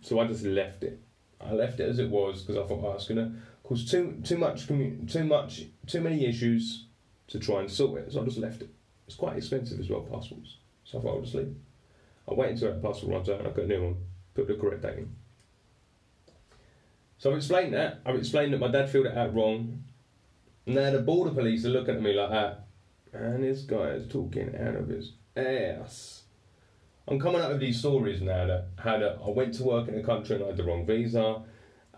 So 0.01 0.21
I 0.21 0.27
just 0.27 0.45
left 0.45 0.85
it. 0.85 1.01
I 1.41 1.53
left 1.53 1.81
it 1.81 1.89
as 1.89 1.99
it 1.99 2.09
was 2.09 2.43
because 2.43 2.57
I 2.57 2.67
thought 2.67 2.85
oh, 2.85 2.91
I 2.91 2.95
was 2.95 3.07
gonna 3.07 3.33
cause 3.65 3.89
too 3.89 4.21
too 4.25 4.39
much 4.39 4.67
commu- 4.67 5.11
too 5.11 5.25
much 5.25 5.65
too 5.87 6.01
many 6.01 6.25
issues 6.25 6.87
to 7.29 7.39
try 7.39 7.61
and 7.61 7.71
sort 7.71 8.01
it. 8.01 8.13
So 8.13 8.23
I 8.23 8.25
just 8.25 8.39
left 8.39 8.63
it. 8.63 8.71
It's 9.09 9.17
quite 9.17 9.39
expensive 9.39 9.81
as 9.81 9.89
well, 9.89 10.03
passports. 10.03 10.59
So 10.85 10.99
I 10.99 11.03
thought 11.03 11.17
I'll 11.17 11.23
just 11.23 11.35
leave. 11.35 11.57
I 12.31 12.35
waited 12.35 12.57
until 12.57 12.73
that 12.75 12.83
passport 12.83 13.13
runs 13.13 13.29
out 13.31 13.39
and 13.39 13.49
I 13.49 13.51
got 13.53 13.65
a 13.65 13.67
new 13.67 13.83
one. 13.83 13.97
Put 14.35 14.47
the 14.47 14.55
correct 14.55 14.83
date 14.83 14.99
in. 14.99 15.17
So 17.17 17.31
I've 17.31 17.39
explained 17.39 17.73
that. 17.73 18.03
I've 18.05 18.17
explained 18.17 18.53
that 18.53 18.61
my 18.61 18.69
dad 18.69 18.91
filled 18.91 19.07
it 19.07 19.17
out 19.17 19.35
wrong. 19.35 19.83
Now 20.67 20.91
the 20.91 20.99
border 20.99 21.31
police 21.31 21.65
are 21.65 21.71
looking 21.71 21.97
at 21.97 22.03
me 22.03 22.13
like 22.13 22.31
that. 22.31 22.67
And 23.15 23.43
this 23.43 23.63
guy 23.63 23.93
is 23.93 24.13
talking 24.13 24.55
out 24.55 24.77
of 24.77 24.89
his 24.89 25.13
ass. 25.35 26.25
I'm 27.09 27.19
coming 27.19 27.41
out 27.41 27.51
of 27.51 27.61
these 27.61 27.79
stories 27.79 28.21
now 28.21 28.47
that 28.47 28.67
how 28.77 28.99
that 28.99 29.21
I 29.25 29.31
went 29.31 29.55
to 29.55 29.65
work 29.65 29.89
in 29.89 29.99
a 29.99 30.03
country 30.03 30.37
and 30.37 30.45
I 30.45 30.49
had 30.49 30.59
the 30.59 30.65
wrong 30.65 30.85
visa, 30.85 31.41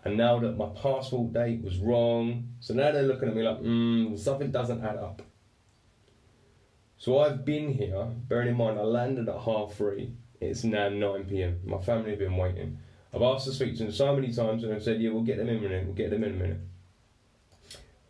and 0.05 0.15
now 0.15 0.39
that 0.39 0.55
my 0.55 0.67
passport 0.81 1.33
date 1.33 1.61
was 1.61 1.77
wrong, 1.77 2.47
so 2.61 2.73
now 2.73 2.93
they're 2.93 3.03
looking 3.03 3.27
at 3.27 3.35
me 3.35 3.43
like, 3.43 3.57
hmm, 3.57 4.15
something 4.15 4.49
doesn't 4.49 4.81
add 4.81 4.95
up. 4.95 5.21
So 7.01 7.17
I've 7.17 7.43
been 7.43 7.73
here, 7.73 8.09
bearing 8.27 8.49
in 8.49 8.55
mind 8.55 8.77
I 8.77 8.83
landed 8.83 9.27
at 9.27 9.41
half 9.41 9.73
three. 9.73 10.13
It's 10.39 10.63
now 10.63 10.87
9 10.87 11.23
pm. 11.23 11.59
My 11.65 11.79
family 11.81 12.11
have 12.11 12.19
been 12.19 12.37
waiting. 12.37 12.77
I've 13.11 13.23
asked 13.23 13.45
to 13.45 13.53
speak 13.53 13.75
to 13.77 13.85
them 13.85 13.91
so 13.91 14.15
many 14.15 14.31
times 14.31 14.63
and 14.63 14.71
I've 14.71 14.83
said, 14.83 15.01
yeah, 15.01 15.09
we'll 15.09 15.23
get 15.23 15.37
them 15.37 15.49
in 15.49 15.57
a 15.57 15.61
minute, 15.61 15.85
we'll 15.85 15.95
get 15.95 16.11
them 16.11 16.23
in 16.23 16.35
a 16.35 16.37
minute. 16.37 16.59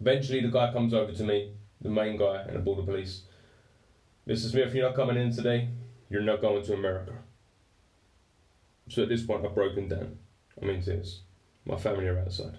Eventually, 0.02 0.42
the 0.42 0.50
guy 0.50 0.74
comes 0.74 0.94
over 0.94 1.14
to 1.14 1.24
me, 1.24 1.54
the 1.80 1.90
main 1.90 2.18
guy 2.18 2.42
and 2.42 2.58
the 2.58 2.60
border 2.60 2.82
police. 2.82 3.22
Mr. 4.28 4.52
Smith, 4.52 4.76
you're 4.76 4.86
not 4.86 4.98
coming 4.98 5.16
in 5.16 5.34
today. 5.34 5.70
You're 6.10 6.22
not 6.22 6.42
going 6.42 6.62
to 6.62 6.74
America. 6.74 7.14
So 8.90 9.04
at 9.04 9.08
this 9.08 9.26
point, 9.26 9.46
I've 9.46 9.56
broken 9.56 9.88
down. 9.88 10.18
I'm 10.62 10.70
in 10.70 10.82
tears. 10.82 11.22
My 11.64 11.78
family 11.78 12.08
are 12.08 12.20
outside. 12.20 12.58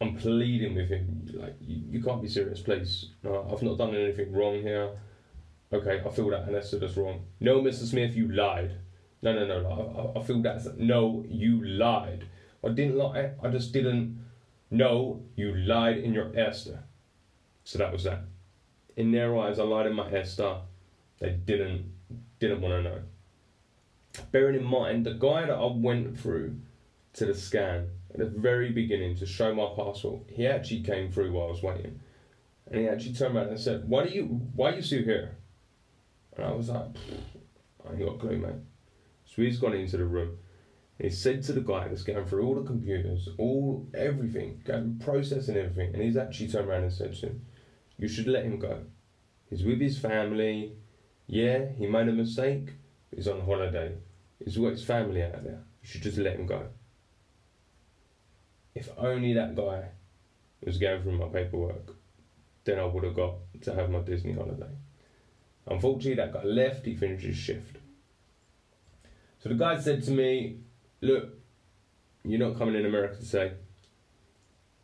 I'm 0.00 0.16
pleading 0.16 0.74
with 0.74 0.90
him, 0.90 1.26
like, 1.32 1.56
you, 1.60 1.82
you 1.90 2.02
can't 2.02 2.20
be 2.20 2.28
serious, 2.28 2.60
please. 2.60 3.10
No, 3.22 3.48
I've 3.50 3.62
not 3.62 3.78
done 3.78 3.94
anything 3.94 4.32
wrong 4.32 4.60
here. 4.60 4.90
Okay, 5.72 6.02
I 6.04 6.10
feel 6.10 6.28
that, 6.30 6.50
that's 6.52 6.96
wrong. 6.96 7.24
No, 7.40 7.60
Mr. 7.62 7.86
Smith, 7.86 8.14
you 8.14 8.28
lied. 8.28 8.76
No, 9.22 9.32
no, 9.32 9.46
no, 9.46 10.12
I, 10.14 10.20
I 10.20 10.22
feel 10.22 10.42
that's 10.42 10.68
no, 10.76 11.24
you 11.26 11.64
lied. 11.64 12.26
I 12.64 12.68
didn't 12.68 12.96
lie. 12.96 13.30
I 13.42 13.48
just 13.48 13.72
didn't. 13.72 14.24
No, 14.70 15.22
you 15.36 15.54
lied 15.56 15.98
in 15.98 16.12
your 16.12 16.36
ESTA. 16.36 16.82
So 17.64 17.78
that 17.78 17.92
was 17.92 18.04
that. 18.04 18.24
In 18.96 19.12
their 19.12 19.36
eyes, 19.36 19.58
I 19.58 19.64
lied 19.64 19.86
in 19.86 19.94
my 19.94 20.10
ESTA. 20.10 20.60
They 21.18 21.30
didn't 21.30 21.92
didn't 22.38 22.60
want 22.60 22.74
to 22.74 22.82
know. 22.82 23.02
Bearing 24.30 24.56
in 24.56 24.64
mind, 24.64 25.06
the 25.06 25.14
guy 25.14 25.46
that 25.46 25.54
I 25.54 25.66
went 25.66 26.18
through 26.18 26.56
to 27.14 27.26
the 27.26 27.34
scan 27.34 27.88
the 28.18 28.26
very 28.26 28.70
beginning 28.70 29.16
to 29.16 29.26
show 29.26 29.54
my 29.54 29.68
parcel. 29.74 30.24
he 30.28 30.46
actually 30.46 30.82
came 30.82 31.10
through 31.10 31.32
while 31.32 31.48
I 31.48 31.50
was 31.50 31.62
waiting, 31.62 32.00
and 32.66 32.80
he 32.80 32.88
actually 32.88 33.14
turned 33.14 33.36
around 33.36 33.48
and 33.48 33.60
said, 33.60 33.88
"Why 33.88 34.04
do 34.04 34.10
you 34.10 34.24
Why 34.54 34.72
are 34.72 34.76
you 34.76 34.82
still 34.82 35.04
here?" 35.04 35.36
And 36.36 36.46
I 36.46 36.52
was 36.52 36.68
like, 36.68 36.88
"I 37.84 37.90
ain't 37.90 38.00
got 38.00 38.14
a 38.14 38.18
clue, 38.18 38.38
mate." 38.38 38.62
So 39.24 39.42
he's 39.42 39.58
gone 39.58 39.74
into 39.74 39.96
the 39.96 40.04
room. 40.04 40.38
He 40.98 41.10
said 41.10 41.42
to 41.44 41.52
the 41.52 41.60
guy 41.60 41.88
that's 41.88 42.04
going 42.04 42.24
through 42.26 42.46
all 42.46 42.54
the 42.54 42.62
computers, 42.62 43.28
all 43.38 43.86
everything, 43.92 44.62
going 44.64 44.98
processing 44.98 45.56
everything, 45.56 45.92
and 45.94 46.02
he's 46.02 46.16
actually 46.16 46.48
turned 46.48 46.68
around 46.68 46.84
and 46.84 46.92
said 46.92 47.14
to 47.14 47.26
him, 47.26 47.46
"You 47.98 48.08
should 48.08 48.28
let 48.28 48.44
him 48.44 48.58
go. 48.58 48.84
He's 49.50 49.64
with 49.64 49.80
his 49.80 49.98
family. 49.98 50.72
Yeah, 51.26 51.66
he 51.72 51.86
made 51.86 52.08
a 52.08 52.12
mistake. 52.12 52.70
He's 53.14 53.28
on 53.28 53.40
holiday. 53.40 53.96
He's 54.42 54.56
got 54.56 54.70
his 54.70 54.84
family 54.84 55.22
out 55.22 55.44
there. 55.44 55.64
You 55.82 55.88
should 55.88 56.02
just 56.02 56.18
let 56.18 56.36
him 56.36 56.46
go." 56.46 56.68
If 58.76 58.90
only 58.98 59.32
that 59.32 59.56
guy 59.56 59.88
was 60.62 60.76
going 60.76 61.02
through 61.02 61.16
my 61.16 61.28
paperwork, 61.28 61.96
then 62.64 62.78
I 62.78 62.84
would 62.84 63.04
have 63.04 63.16
got 63.16 63.36
to 63.62 63.74
have 63.74 63.88
my 63.88 64.00
Disney 64.00 64.34
holiday. 64.34 64.68
Unfortunately, 65.66 66.14
that 66.16 66.34
guy 66.34 66.44
left. 66.44 66.84
He 66.84 66.94
finished 66.94 67.24
his 67.24 67.38
shift. 67.38 67.78
So 69.42 69.48
the 69.48 69.54
guy 69.54 69.80
said 69.80 70.02
to 70.04 70.10
me, 70.10 70.58
Look, 71.00 71.30
you're 72.22 72.38
not 72.38 72.58
coming 72.58 72.74
in 72.74 72.84
America 72.84 73.16
to 73.16 73.24
say, 73.24 73.52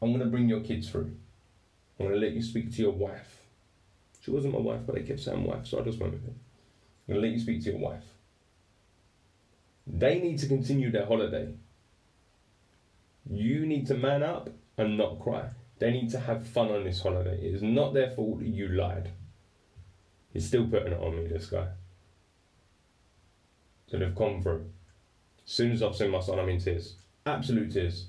I'm 0.01 0.09
going 0.11 0.21
to 0.21 0.31
bring 0.31 0.49
your 0.49 0.61
kids 0.61 0.89
through. 0.89 1.15
I'm 2.01 2.07
going 2.07 2.19
to 2.19 2.27
let 2.27 2.35
you 2.35 2.43
speak 2.43 2.75
to 2.75 2.83
your 2.83 2.93
wife. 2.93 3.43
She 4.23 4.31
wasn't 4.31 4.55
my 4.55 4.61
wife, 4.61 4.81
but 4.87 4.95
they 4.95 5.03
kept 5.03 5.21
saying 5.21 5.45
wife, 5.45 5.67
so 5.67 5.81
I 5.81 5.83
just 5.83 6.01
went 6.01 6.15
with 6.15 6.25
it. 6.25 6.35
I'm 7.09 7.15
going 7.15 7.23
to 7.23 7.29
let 7.29 7.35
you 7.35 7.41
speak 7.41 7.63
to 7.65 7.73
your 7.73 7.81
wife. 7.81 8.05
They 9.87 10.19
need 10.19 10.39
to 10.39 10.47
continue 10.47 10.91
their 10.91 11.05
holiday. 11.05 11.53
You 13.29 13.67
need 13.67 13.87
to 13.87 13.95
man 13.95 14.23
up 14.23 14.51
and 14.77 14.97
not 14.97 15.21
cry. 15.21 15.51
They 15.79 15.91
need 15.91 16.11
to 16.11 16.21
have 16.21 16.47
fun 16.47 16.71
on 16.71 16.85
this 16.85 17.03
holiday. 17.03 17.39
It 17.43 17.55
is 17.55 17.63
not 17.63 17.95
their 17.95 18.11
fault 18.11 18.39
that 18.41 18.49
you 18.49 18.69
lied. 18.69 19.11
He's 20.33 20.47
still 20.47 20.67
putting 20.67 20.93
it 20.93 21.01
on 21.01 21.17
me, 21.17 21.27
this 21.27 21.47
guy. 21.47 21.69
So 23.87 23.99
they've 23.99 24.15
come 24.15 24.41
through. 24.41 24.71
As 25.45 25.53
soon 25.53 25.73
as 25.73 25.83
I've 25.83 25.97
seen 25.97 26.11
my 26.11 26.21
son, 26.21 26.39
I'm 26.39 26.49
in 26.49 26.61
tears. 26.61 26.97
Absolute 27.27 27.73
tears. 27.73 28.07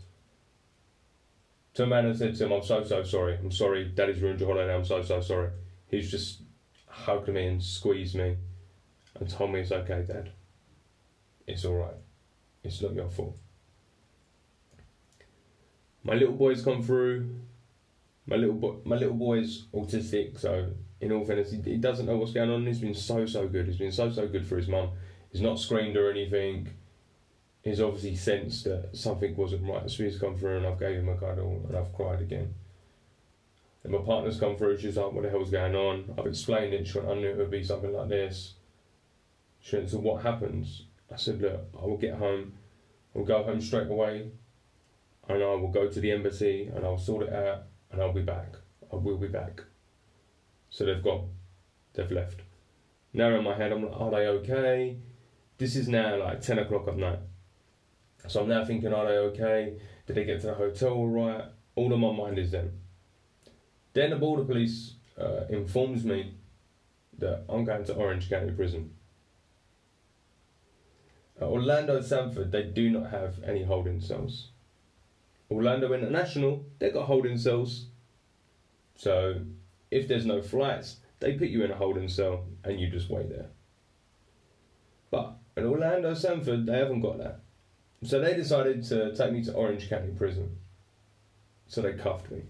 To 1.74 1.84
a 1.84 1.88
man 1.88 2.05
and 2.05 2.15
said 2.15 2.36
to 2.36 2.46
him, 2.46 2.53
I'm 2.53 2.63
so, 2.63 2.84
so 2.84 3.03
sorry. 3.03 3.38
I'm 3.38 3.51
sorry. 3.51 3.86
Daddy's 3.86 4.22
ruined 4.22 4.39
your 4.39 4.50
holiday. 4.50 4.74
I'm 4.74 4.86
so, 4.86 5.01
so 5.01 5.20
sorry. 5.20 5.50
He's 5.88 6.10
just 6.10 6.43
hugged 6.88 7.27
me 7.27 7.48
and 7.48 7.62
squeezed 7.62 8.15
me 8.15 8.38
and 9.20 9.29
told 9.29 9.51
me 9.51 9.62
it's 9.62 9.72
okay, 9.72 10.03
Dad. 10.08 10.32
It's 11.48 11.65
alright. 11.65 11.96
It's 12.63 12.82
not 12.82 12.93
your 12.93 13.10
fault. 13.10 13.38
My 16.04 16.14
little 16.14 16.36
boy's 16.36 16.64
come 16.64 16.84
through. 16.84 17.30
My 18.26 18.36
little 18.36 18.56
boy, 18.56 18.76
my 18.86 18.96
little 18.96 19.16
boy's 19.16 19.66
autistic, 19.74 20.40
so 20.40 20.72
in 21.02 21.12
all 21.12 21.26
fairness, 21.26 21.52
he, 21.52 21.62
he 21.62 21.78
doesn't 21.78 22.06
know 22.06 22.16
what's 22.16 22.32
going 22.32 22.50
on. 22.50 22.66
He's 22.66 22.80
been 22.80 22.94
so 22.94 23.26
so 23.26 23.48
good. 23.48 23.68
He's 23.68 23.78
been 23.78 23.92
so 23.92 24.10
so 24.12 24.28
good 24.28 24.46
for 24.46 24.58
his 24.58 24.68
mum. 24.68 24.92
He's 25.32 25.42
not 25.42 25.60
screamed 25.60 25.98
or 25.98 26.10
anything. 26.10 26.70
He's 27.64 27.82
obviously 27.82 28.16
sensed 28.16 28.66
that 28.66 28.90
something 28.94 29.36
wasn't 29.36 29.68
right. 29.68 29.90
So 29.90 30.04
he's 30.04 30.20
come 30.20 30.38
through 30.38 30.58
and 30.58 30.68
I've 30.68 30.80
gave 30.80 30.98
him 30.98 31.10
a 31.10 31.16
cuddle 31.16 31.64
and 31.68 31.78
I've 31.78 31.94
cried 31.94 32.22
again. 32.22 32.54
And 33.84 33.94
my 33.94 34.00
partner's 34.00 34.40
come 34.40 34.56
through. 34.56 34.78
She's 34.78 34.98
like, 34.98 35.12
"What 35.12 35.24
the 35.24 35.30
hell's 35.30 35.52
going 35.52 35.76
on?" 35.76 36.14
I've 36.18 36.28
explained 36.28 36.74
it. 36.74 36.88
She 36.88 36.98
went, 36.98 37.10
"I 37.10 37.16
knew 37.16 37.30
it 37.30 37.38
would 37.38 37.52
be 37.52 37.64
something 37.64 37.94
like 37.94 38.10
this." 38.10 38.54
She 39.62 39.76
went, 39.76 39.90
"So 39.90 40.00
what 40.00 40.24
happens?" 40.24 40.84
I 41.12 41.18
said, 41.18 41.42
"Look, 41.42 41.62
I 41.82 41.86
will 41.86 41.98
get 41.98 42.16
home. 42.16 42.54
I'll 43.16 43.26
go 43.26 43.44
home 43.44 43.62
straight 43.62 43.88
away, 43.88 44.32
and 45.27 45.44
I 45.44 45.56
will 45.56 45.72
go 45.72 45.88
to 45.88 46.00
the 46.00 46.12
embassy 46.12 46.70
and 46.74 46.86
I'll 46.86 46.98
sort 46.98 47.24
it 47.24 47.34
out, 47.34 47.63
and 47.92 48.01
I'll 48.01 48.13
be 48.13 48.22
back. 48.22 48.56
I 48.92 48.96
will 48.96 49.18
be 49.18 49.27
back." 49.27 49.62
So 50.70 50.86
they've 50.86 51.03
gone. 51.03 51.30
They've 51.94 52.12
left. 52.12 52.42
Now 53.13 53.36
in 53.36 53.44
my 53.44 53.56
head, 53.56 53.72
I'm 53.72 53.84
like, 53.84 54.00
"Are 54.00 54.12
they 54.12 54.27
okay?" 54.27 54.98
This 55.58 55.75
is 55.75 55.88
now 55.88 56.18
like 56.18 56.42
ten 56.42 56.60
o'clock 56.60 56.88
at 56.88 56.98
night. 56.98 57.20
So 58.27 58.42
I'm 58.42 58.50
now 58.50 58.63
thinking, 58.65 58.94
are 58.94 59.06
they 59.06 59.18
okay? 59.18 59.80
Did 60.08 60.15
they 60.15 60.24
get 60.24 60.42
to 60.42 60.48
the 60.48 60.53
hotel 60.53 60.94
all 60.94 61.08
right? 61.08 61.46
All 61.75 61.94
on 61.94 62.00
my 62.00 62.12
mind 62.12 62.39
is 62.39 62.51
them. 62.51 62.80
Then 63.94 64.12
the 64.12 64.15
border 64.15 64.44
police 64.44 64.96
uh, 65.20 65.46
informs 65.50 66.03
me 66.03 66.36
that 67.20 67.44
I'm 67.50 67.63
going 67.63 67.86
to 67.86 67.94
Orange 67.94 68.30
County 68.30 68.51
Prison. 68.51 68.94
Orlando 71.42 72.00
Sanford, 72.01 72.51
they 72.51 72.63
do 72.63 72.89
not 72.89 73.12
have 73.12 73.44
any 73.44 73.63
holding 73.63 74.00
cells. 74.00 74.50
Orlando 75.54 75.94
International, 75.94 76.66
they 76.80 76.90
got 76.90 77.06
holding 77.06 77.38
cells. 77.38 77.88
So 78.96 79.42
if 79.92 80.08
there's 80.08 80.26
no 80.26 80.42
flights, 80.42 80.98
they 81.20 81.34
put 81.34 81.50
you 81.50 81.64
in 81.64 81.72
a 81.72 81.76
holding 81.76 82.08
cell 82.08 82.46
and 82.64 82.80
you 82.80 82.90
just 82.90 83.10
wait 83.10 83.30
there. 83.30 83.50
But 85.12 85.36
at 85.56 85.64
Orlando 85.64 86.14
Sanford, 86.14 86.66
they 86.66 86.78
haven't 86.78 87.02
got 87.02 87.20
that. 87.20 87.42
So 88.04 88.20
they 88.20 88.34
decided 88.34 88.84
to 88.86 89.16
take 89.16 89.32
me 89.32 89.44
to 89.46 89.54
Orange 89.54 89.90
County 89.90 90.12
Prison. 90.12 90.58
So 91.68 91.82
they 91.82 91.94
cuffed 91.94 92.32
me. 92.32 92.42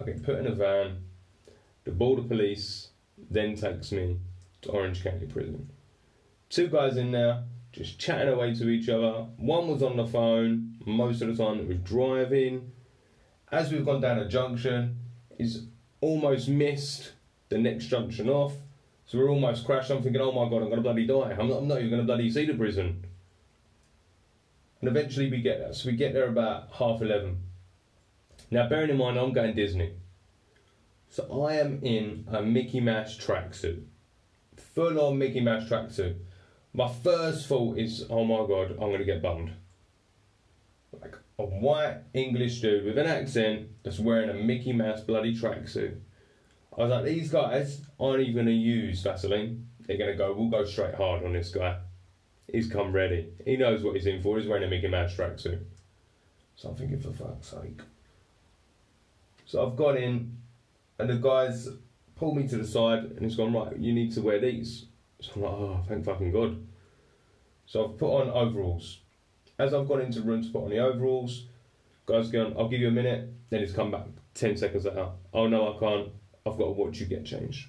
I 0.00 0.04
get 0.04 0.24
put 0.24 0.38
in 0.38 0.46
a 0.46 0.54
van. 0.54 1.04
The 1.84 1.92
border 1.92 2.22
police 2.22 2.88
then 3.30 3.54
takes 3.54 3.92
me 3.92 4.18
to 4.62 4.70
Orange 4.70 5.04
County 5.04 5.26
Prison. 5.26 5.70
Two 6.48 6.68
guys 6.68 6.96
in 6.96 7.12
there 7.12 7.44
just 7.74 7.98
chatting 7.98 8.32
away 8.32 8.54
to 8.54 8.68
each 8.68 8.88
other. 8.88 9.26
One 9.36 9.68
was 9.68 9.82
on 9.82 9.96
the 9.96 10.06
phone, 10.06 10.76
most 10.86 11.22
of 11.22 11.36
the 11.36 11.42
time 11.42 11.58
it 11.58 11.66
was 11.66 11.78
driving. 11.78 12.70
As 13.50 13.72
we've 13.72 13.84
gone 13.84 14.00
down 14.00 14.18
a 14.18 14.28
junction, 14.28 14.96
he's 15.36 15.66
almost 16.00 16.48
missed 16.48 17.12
the 17.48 17.58
next 17.58 17.86
junction 17.86 18.28
off. 18.28 18.52
So 19.06 19.18
we're 19.18 19.28
almost 19.28 19.66
crashed. 19.66 19.90
I'm 19.90 20.02
thinking, 20.02 20.22
oh 20.22 20.32
my 20.32 20.48
god, 20.48 20.62
I'm 20.62 20.70
to 20.70 20.80
bloody 20.80 21.06
die. 21.06 21.36
I'm 21.38 21.48
not, 21.48 21.58
I'm 21.58 21.68
not 21.68 21.82
even 21.82 21.98
to 21.98 22.04
bloody 22.04 22.30
see 22.30 22.46
the 22.46 22.54
prison. 22.54 23.04
And 24.80 24.88
eventually 24.88 25.30
we 25.30 25.40
get 25.40 25.58
there. 25.58 25.72
So 25.72 25.90
we 25.90 25.96
get 25.96 26.14
there 26.14 26.28
about 26.28 26.70
half 26.72 27.02
11. 27.02 27.38
Now, 28.50 28.68
bearing 28.68 28.90
in 28.90 28.98
mind, 28.98 29.18
I'm 29.18 29.32
going 29.32 29.54
Disney. 29.54 29.92
So 31.10 31.44
I 31.44 31.54
am 31.54 31.80
in 31.82 32.26
a 32.30 32.40
Mickey 32.42 32.80
Mouse 32.80 33.18
tracksuit. 33.18 33.82
Full 34.74 35.00
on 35.00 35.18
Mickey 35.18 35.40
Mouse 35.40 35.68
tracksuit. 35.68 36.16
My 36.76 36.88
first 36.88 37.46
thought 37.46 37.78
is, 37.78 38.04
oh 38.10 38.24
my 38.24 38.46
god, 38.48 38.72
I'm 38.72 38.90
going 38.90 38.98
to 38.98 39.04
get 39.04 39.22
bummed. 39.22 39.52
Like 41.00 41.14
a 41.38 41.44
white 41.44 41.98
English 42.12 42.60
dude 42.60 42.84
with 42.84 42.98
an 42.98 43.06
accent 43.06 43.68
that's 43.84 44.00
wearing 44.00 44.28
a 44.28 44.34
Mickey 44.34 44.72
Mouse 44.72 45.00
bloody 45.00 45.36
tracksuit. 45.36 45.96
I 46.76 46.82
was 46.82 46.90
like, 46.90 47.04
these 47.04 47.30
guys 47.30 47.80
aren't 48.00 48.22
even 48.22 48.34
going 48.34 48.46
to 48.46 48.52
use 48.52 49.02
Vaseline. 49.02 49.68
They're 49.86 49.98
going 49.98 50.10
to 50.10 50.16
go, 50.16 50.32
we'll 50.32 50.48
go 50.48 50.64
straight 50.64 50.96
hard 50.96 51.24
on 51.24 51.32
this 51.32 51.50
guy. 51.50 51.78
He's 52.50 52.68
come 52.68 52.92
ready. 52.92 53.28
He 53.44 53.56
knows 53.56 53.84
what 53.84 53.94
he's 53.94 54.06
in 54.06 54.20
for. 54.20 54.36
He's 54.36 54.48
wearing 54.48 54.64
a 54.64 54.68
Mickey 54.68 54.88
Mouse 54.88 55.14
tracksuit. 55.14 55.60
So 56.56 56.70
I'm 56.70 56.74
thinking, 56.74 57.00
for 57.00 57.12
fuck's 57.12 57.48
sake. 57.48 57.80
So 59.46 59.64
I've 59.64 59.76
got 59.76 59.96
in, 59.96 60.36
and 60.98 61.08
the 61.08 61.16
guys 61.16 61.68
pulled 62.16 62.36
me 62.36 62.48
to 62.48 62.56
the 62.56 62.66
side, 62.66 63.04
and 63.04 63.20
he's 63.20 63.36
gone, 63.36 63.52
right, 63.52 63.76
you 63.76 63.92
need 63.92 64.12
to 64.14 64.22
wear 64.22 64.40
these. 64.40 64.86
So 65.24 65.32
I'm 65.36 65.42
like, 65.42 65.52
oh, 65.52 65.80
thank 65.88 66.04
fucking 66.04 66.32
God. 66.32 66.66
So 67.66 67.84
I've 67.84 67.98
put 67.98 68.10
on 68.10 68.30
overalls. 68.30 68.98
As 69.58 69.72
I've 69.72 69.88
gone 69.88 70.02
into 70.02 70.20
the 70.20 70.26
room 70.26 70.42
to 70.42 70.50
put 70.50 70.64
on 70.64 70.70
the 70.70 70.80
overalls, 70.80 71.46
guys 72.06 72.30
going, 72.30 72.54
I'll 72.58 72.68
give 72.68 72.80
you 72.80 72.88
a 72.88 72.92
minute. 72.92 73.30
Then 73.50 73.60
he's 73.60 73.72
come 73.72 73.90
back 73.90 74.06
10 74.34 74.56
seconds 74.56 74.84
later. 74.84 75.08
Oh 75.32 75.46
no, 75.46 75.74
I 75.74 75.78
can't. 75.78 76.08
I've 76.46 76.58
got 76.58 76.64
to 76.66 76.70
watch 76.72 77.00
you 77.00 77.06
get 77.06 77.24
changed. 77.24 77.68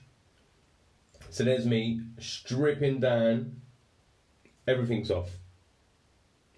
So 1.30 1.44
there's 1.44 1.66
me 1.66 2.02
stripping 2.20 3.00
down, 3.00 3.62
everything's 4.68 5.12
off. 5.12 5.30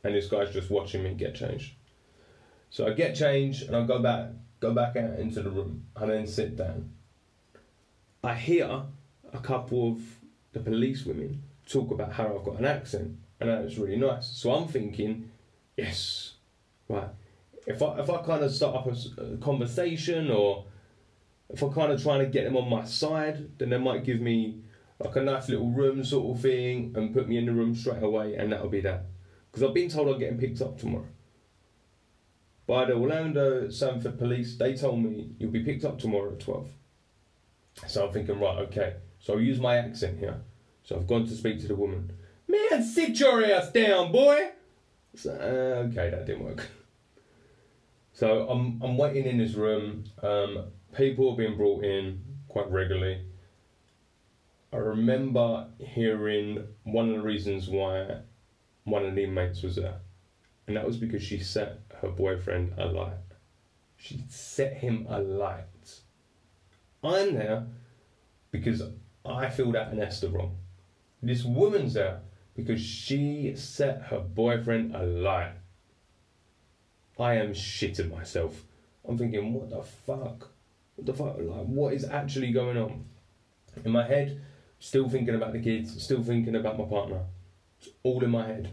And 0.03 0.15
this 0.15 0.27
guy's 0.27 0.53
just 0.53 0.69
watching 0.69 1.03
me 1.03 1.13
get 1.13 1.35
changed. 1.35 1.73
So 2.69 2.87
I 2.87 2.93
get 2.93 3.15
changed 3.15 3.63
and 3.63 3.75
I 3.75 3.83
go 3.85 3.99
back, 3.99 4.29
go 4.59 4.73
back 4.73 4.95
out 4.95 5.19
into 5.19 5.41
the 5.41 5.49
room 5.49 5.85
and 5.95 6.09
then 6.09 6.27
sit 6.27 6.55
down. 6.55 6.91
I 8.23 8.33
hear 8.33 8.83
a 9.33 9.39
couple 9.39 9.91
of 9.91 9.99
the 10.57 10.71
police 10.71 11.05
women 11.05 11.41
talk 11.67 11.91
about 11.91 12.13
how 12.13 12.35
I've 12.35 12.45
got 12.45 12.59
an 12.59 12.65
accent 12.65 13.17
and 13.39 13.49
that's 13.49 13.77
really 13.77 13.97
nice. 13.97 14.27
So 14.27 14.53
I'm 14.53 14.67
thinking, 14.67 15.29
yes, 15.75 16.33
right. 16.89 17.09
If 17.65 17.81
I 17.81 17.99
if 17.99 18.09
I 18.09 18.21
kind 18.23 18.43
of 18.43 18.51
start 18.53 18.75
up 18.75 18.87
a, 18.87 19.33
a 19.33 19.37
conversation 19.37 20.31
or 20.31 20.65
if 21.49 21.61
I'm 21.61 21.71
kind 21.71 21.91
of 21.91 22.01
trying 22.01 22.19
to 22.19 22.25
get 22.25 22.45
them 22.45 22.57
on 22.57 22.69
my 22.69 22.85
side, 22.85 23.57
then 23.57 23.69
they 23.69 23.77
might 23.77 24.03
give 24.03 24.19
me 24.19 24.61
like 24.99 25.15
a 25.15 25.21
nice 25.21 25.49
little 25.49 25.69
room 25.69 26.03
sort 26.03 26.35
of 26.35 26.41
thing 26.41 26.93
and 26.95 27.13
put 27.13 27.27
me 27.27 27.37
in 27.37 27.45
the 27.45 27.51
room 27.51 27.75
straight 27.75 28.01
away, 28.01 28.35
and 28.35 28.51
that'll 28.51 28.69
be 28.69 28.81
that. 28.81 29.05
Because 29.51 29.67
I've 29.67 29.73
been 29.73 29.89
told 29.89 30.09
I'm 30.09 30.19
getting 30.19 30.39
picked 30.39 30.61
up 30.61 30.79
tomorrow. 30.79 31.07
By 32.65 32.85
the 32.85 32.93
Orlando 32.93 33.69
Sanford 33.69 34.17
police, 34.17 34.57
they 34.57 34.75
told 34.75 35.01
me 35.01 35.29
you'll 35.39 35.51
be 35.51 35.63
picked 35.63 35.85
up 35.85 35.99
tomorrow 35.99 36.33
at 36.33 36.39
12. 36.39 36.67
So 37.87 38.07
I'm 38.07 38.11
thinking, 38.11 38.39
right, 38.39 38.57
okay. 38.57 38.95
So 39.27 39.33
I'll 39.33 39.41
use 39.41 39.59
my 39.59 39.75
accent 39.75 40.19
here. 40.19 40.39
So 40.83 40.95
I've 40.95 41.05
gone 41.05 41.25
to 41.25 41.35
speak 41.35 41.59
to 41.59 41.67
the 41.67 41.75
woman. 41.75 42.13
Man, 42.47 42.81
sit 42.81 43.19
your 43.19 43.43
ass 43.43 43.69
down, 43.73 44.09
boy! 44.09 44.51
So, 45.15 45.31
uh, 45.33 45.89
okay, 45.89 46.11
that 46.11 46.25
didn't 46.25 46.45
work. 46.45 46.65
So 48.13 48.47
I'm, 48.47 48.81
I'm 48.81 48.97
waiting 48.97 49.25
in 49.25 49.37
this 49.37 49.55
room. 49.55 50.05
Um, 50.23 50.67
people 50.95 51.33
are 51.33 51.35
being 51.35 51.57
brought 51.57 51.83
in 51.83 52.23
quite 52.47 52.71
regularly. 52.71 53.25
I 54.71 54.77
remember 54.77 55.67
hearing 55.77 56.65
one 56.83 57.09
of 57.09 57.15
the 57.15 57.21
reasons 57.21 57.67
why 57.67 58.21
one 58.85 59.05
of 59.05 59.13
the 59.13 59.25
inmates 59.25 59.61
was 59.61 59.75
there, 59.75 59.95
and 60.67 60.77
that 60.77 60.87
was 60.87 60.95
because 60.95 61.21
she 61.21 61.39
set 61.39 61.81
her 62.01 62.07
boyfriend 62.07 62.75
alight. 62.77 63.17
She 63.97 64.23
set 64.29 64.77
him 64.77 65.05
alight. 65.09 65.99
I'm 67.03 67.33
there 67.33 67.67
because 68.51 68.81
I 69.27 69.49
feel 69.49 69.71
that 69.73 69.91
an 69.91 69.99
ESTA 69.99 70.29
wrong. 70.29 70.57
This 71.21 71.43
woman's 71.43 71.93
there 71.93 72.21
because 72.55 72.81
she 72.81 73.53
set 73.55 74.03
her 74.03 74.19
boyfriend 74.19 74.95
alight. 74.95 75.53
I 77.19 77.35
am 77.35 77.53
shitting 77.53 78.11
myself. 78.11 78.63
I'm 79.07 79.17
thinking, 79.17 79.53
what 79.53 79.69
the 79.69 79.81
fuck? 79.81 80.49
What 80.95 81.05
the 81.05 81.13
fuck? 81.13 81.37
Like, 81.39 81.65
what 81.65 81.93
is 81.93 82.05
actually 82.05 82.51
going 82.51 82.77
on? 82.77 83.05
In 83.83 83.91
my 83.91 84.05
head, 84.05 84.41
still 84.79 85.09
thinking 85.09 85.35
about 85.35 85.53
the 85.53 85.59
kids, 85.59 86.01
still 86.03 86.23
thinking 86.23 86.55
about 86.55 86.77
my 86.77 86.85
partner. 86.85 87.21
It's 87.79 87.89
all 88.03 88.23
in 88.23 88.31
my 88.31 88.47
head. 88.47 88.71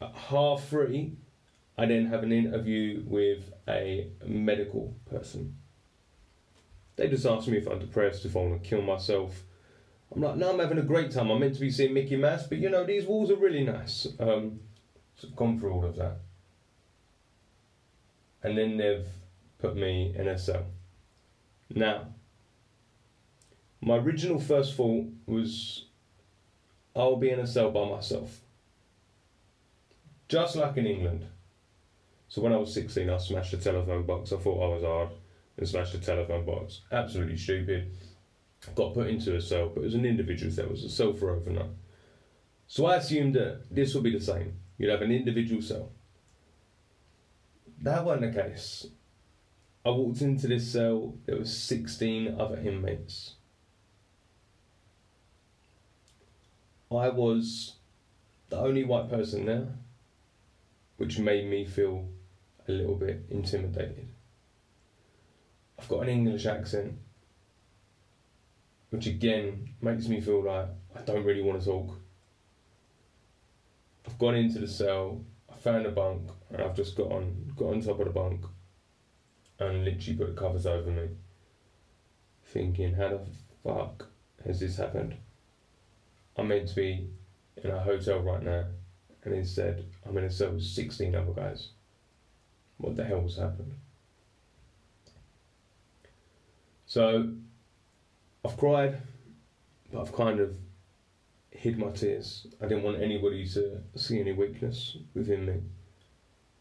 At 0.00 0.14
half 0.14 0.68
three, 0.68 1.16
I 1.78 1.86
then 1.86 2.06
have 2.06 2.22
an 2.22 2.32
interview 2.32 3.02
with 3.06 3.52
a 3.68 4.10
medical 4.24 4.94
person. 5.10 5.56
They 6.96 7.08
just 7.08 7.26
asked 7.26 7.46
me 7.46 7.58
if 7.58 7.66
I'm 7.66 7.78
depressed, 7.78 8.24
if 8.24 8.36
I 8.36 8.40
want 8.40 8.62
to 8.62 8.68
kill 8.68 8.82
myself. 8.82 9.42
I'm 10.14 10.22
like, 10.22 10.36
no, 10.36 10.50
I'm 10.50 10.58
having 10.58 10.78
a 10.78 10.82
great 10.82 11.10
time. 11.10 11.30
I'm 11.30 11.40
meant 11.40 11.54
to 11.54 11.60
be 11.60 11.70
seeing 11.70 11.92
Mickey 11.92 12.16
Mouse, 12.16 12.46
but 12.46 12.58
you 12.58 12.70
know, 12.70 12.84
these 12.84 13.04
walls 13.04 13.30
are 13.30 13.36
really 13.36 13.64
nice. 13.64 14.06
Um, 14.18 14.60
so 15.16 15.28
I've 15.28 15.36
gone 15.36 15.60
through 15.60 15.72
all 15.72 15.84
of 15.84 15.96
that. 15.96 16.18
And 18.42 18.56
then 18.56 18.76
they've 18.78 19.06
put 19.58 19.76
me 19.76 20.14
in 20.16 20.26
a 20.28 20.38
cell. 20.38 20.64
Now, 21.68 22.06
my 23.80 23.96
original 23.96 24.40
first 24.40 24.74
thought 24.74 25.06
was 25.26 25.84
I'll 26.94 27.16
be 27.16 27.30
in 27.30 27.40
a 27.40 27.46
cell 27.46 27.70
by 27.70 27.86
myself. 27.88 28.40
Just 30.28 30.56
like 30.56 30.76
in 30.76 30.86
England. 30.86 31.26
So 32.28 32.40
when 32.40 32.52
I 32.52 32.56
was 32.56 32.72
16, 32.72 33.10
I 33.10 33.18
smashed 33.18 33.52
a 33.52 33.58
telephone 33.58 34.04
box. 34.04 34.32
I 34.32 34.36
thought 34.36 34.64
I 34.64 34.74
was 34.74 34.82
hard 34.82 35.08
and 35.56 35.68
smashed 35.68 35.94
a 35.94 35.98
telephone 35.98 36.44
box. 36.44 36.82
Absolutely 36.92 37.36
stupid. 37.36 37.92
Got 38.74 38.94
put 38.94 39.08
into 39.08 39.36
a 39.36 39.40
cell, 39.40 39.70
but 39.72 39.82
it 39.82 39.84
was 39.84 39.94
an 39.94 40.04
individual 40.04 40.52
cell. 40.52 40.66
It 40.66 40.72
was 40.72 40.84
a 40.84 40.90
cell 40.90 41.12
for 41.12 41.30
overnight. 41.30 41.70
So 42.66 42.86
I 42.86 42.96
assumed 42.96 43.34
that 43.34 43.62
this 43.70 43.94
would 43.94 44.02
be 44.02 44.16
the 44.16 44.24
same. 44.24 44.54
You'd 44.76 44.90
have 44.90 45.02
an 45.02 45.12
individual 45.12 45.62
cell. 45.62 45.92
That 47.82 48.04
wasn't 48.04 48.34
the 48.34 48.42
case. 48.42 48.86
I 49.84 49.90
walked 49.90 50.20
into 50.20 50.48
this 50.48 50.72
cell, 50.72 51.14
there 51.26 51.38
was 51.38 51.56
16 51.56 52.34
other 52.40 52.56
inmates. 52.56 53.34
I 56.90 57.08
was 57.08 57.76
the 58.48 58.58
only 58.58 58.84
white 58.84 59.08
person 59.08 59.46
there, 59.46 59.68
which 60.96 61.18
made 61.18 61.48
me 61.48 61.64
feel 61.64 62.08
a 62.66 62.72
little 62.72 62.96
bit 62.96 63.26
intimidated. 63.30 64.08
I've 65.78 65.88
got 65.88 66.02
an 66.02 66.08
English 66.08 66.46
accent, 66.46 66.98
which 68.90 69.06
again 69.06 69.74
makes 69.80 70.08
me 70.08 70.20
feel 70.20 70.42
like 70.42 70.68
I 70.94 71.02
don't 71.02 71.24
really 71.24 71.42
want 71.42 71.60
to 71.60 71.66
talk. 71.66 71.98
I've 74.06 74.18
gone 74.18 74.36
into 74.36 74.58
the 74.58 74.68
cell, 74.68 75.24
I 75.50 75.56
found 75.56 75.86
a 75.86 75.90
bunk, 75.90 76.30
and 76.50 76.62
I've 76.62 76.76
just 76.76 76.96
got 76.96 77.12
on 77.12 77.52
got 77.56 77.72
on 77.72 77.80
top 77.80 77.98
of 77.98 78.06
the 78.06 78.12
bunk 78.12 78.44
and 79.58 79.84
literally 79.84 80.18
put 80.18 80.34
the 80.34 80.40
covers 80.40 80.66
over 80.66 80.90
me. 80.90 81.08
Thinking, 82.44 82.94
how 82.94 83.08
the 83.08 83.20
fuck 83.64 84.08
has 84.44 84.60
this 84.60 84.76
happened? 84.76 85.16
I'm 86.36 86.48
meant 86.48 86.68
to 86.68 86.74
be 86.74 87.08
in 87.62 87.70
a 87.70 87.80
hotel 87.80 88.20
right 88.20 88.42
now, 88.42 88.64
and 89.24 89.34
instead 89.34 89.84
I'm 90.06 90.16
in 90.18 90.24
a 90.24 90.30
cell 90.30 90.52
with 90.52 90.62
16 90.62 91.14
other 91.14 91.32
guys. 91.32 91.70
What 92.76 92.96
the 92.96 93.04
hell 93.04 93.22
has 93.22 93.36
happened? 93.36 93.74
So, 96.86 97.30
I've 98.44 98.56
cried, 98.56 98.98
but 99.92 100.02
I've 100.02 100.14
kind 100.14 100.40
of 100.40 100.56
hid 101.50 101.78
my 101.78 101.90
tears. 101.90 102.46
I 102.62 102.66
didn't 102.66 102.84
want 102.84 103.02
anybody 103.02 103.46
to 103.48 103.82
see 103.96 104.20
any 104.20 104.32
weakness 104.32 104.96
within 105.14 105.46
me. 105.46 105.54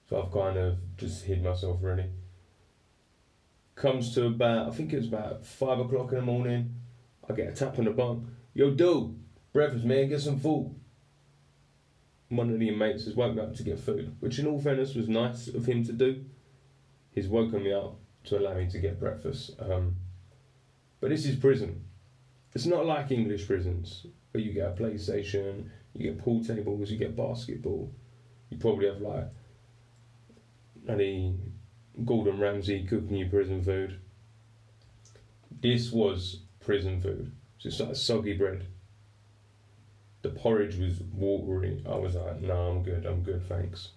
So 0.09 0.21
I've 0.21 0.31
kind 0.31 0.57
of 0.57 0.77
just 0.97 1.25
hid 1.25 1.43
myself 1.43 1.79
really. 1.81 2.05
Comes 3.75 4.13
to 4.15 4.27
about, 4.27 4.69
I 4.69 4.71
think 4.71 4.93
it 4.93 4.97
was 4.97 5.07
about 5.07 5.45
five 5.45 5.79
o'clock 5.79 6.11
in 6.11 6.17
the 6.17 6.21
morning. 6.21 6.75
I 7.29 7.33
get 7.33 7.49
a 7.49 7.51
tap 7.51 7.77
on 7.77 7.85
the 7.85 7.91
bunk. 7.91 8.25
Yo, 8.53 8.71
dude, 8.71 9.19
breakfast, 9.51 9.83
man, 9.83 10.09
get 10.09 10.21
some 10.21 10.39
food. 10.39 10.73
One 12.29 12.51
of 12.51 12.59
the 12.59 12.69
inmates 12.69 13.05
has 13.05 13.15
woken 13.15 13.39
up 13.39 13.55
to 13.55 13.63
get 13.63 13.79
food, 13.79 14.15
which 14.19 14.39
in 14.39 14.47
all 14.47 14.61
fairness 14.61 14.95
was 14.95 15.09
nice 15.09 15.47
of 15.47 15.65
him 15.65 15.83
to 15.83 15.91
do. 15.91 16.23
He's 17.11 17.27
woken 17.27 17.63
me 17.63 17.73
up 17.73 17.97
to 18.25 18.39
allow 18.39 18.55
me 18.55 18.69
to 18.69 18.79
get 18.79 18.99
breakfast. 18.99 19.51
Um, 19.59 19.97
but 21.05 21.11
this 21.11 21.27
is 21.27 21.35
prison. 21.35 21.85
It's 22.55 22.65
not 22.65 22.87
like 22.87 23.11
English 23.11 23.45
prisons 23.45 24.07
where 24.31 24.41
you 24.41 24.53
get 24.53 24.69
a 24.69 24.71
PlayStation, 24.71 25.69
You 25.93 26.11
get 26.11 26.17
pool 26.17 26.43
tables, 26.43 26.89
you 26.89 26.97
get 26.97 27.15
basketball. 27.15 27.93
You 28.49 28.57
probably 28.57 28.87
have 28.87 29.01
like 29.01 29.27
any 30.89 31.37
Gordon 32.03 32.39
Ramsay 32.39 32.87
cooking 32.87 33.17
you 33.17 33.29
prison 33.29 33.63
food. 33.63 33.99
This 35.61 35.91
was 35.91 36.39
prison 36.59 36.99
food. 36.99 37.31
Just 37.59 37.79
like 37.79 37.95
soggy 37.95 38.35
bread. 38.35 38.65
The 40.23 40.29
porridge 40.29 40.75
was 40.77 41.01
watery. 41.13 41.83
I 41.87 41.97
was 41.97 42.15
like, 42.15 42.41
no, 42.41 42.71
I'm 42.71 42.81
good, 42.81 43.05
I'm 43.05 43.21
good, 43.21 43.47
thanks. 43.47 43.89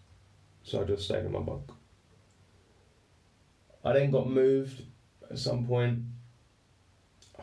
So 0.63 0.83
I 0.83 0.85
just 0.85 1.07
stayed 1.07 1.25
in 1.25 1.33
my 1.33 1.41
bunk. 1.41 1.71
I 3.83 3.95
then 3.95 4.11
got 4.11 4.29
moved 4.29 4.83
at 5.31 5.39
some 5.39 5.67
point. 5.67 6.01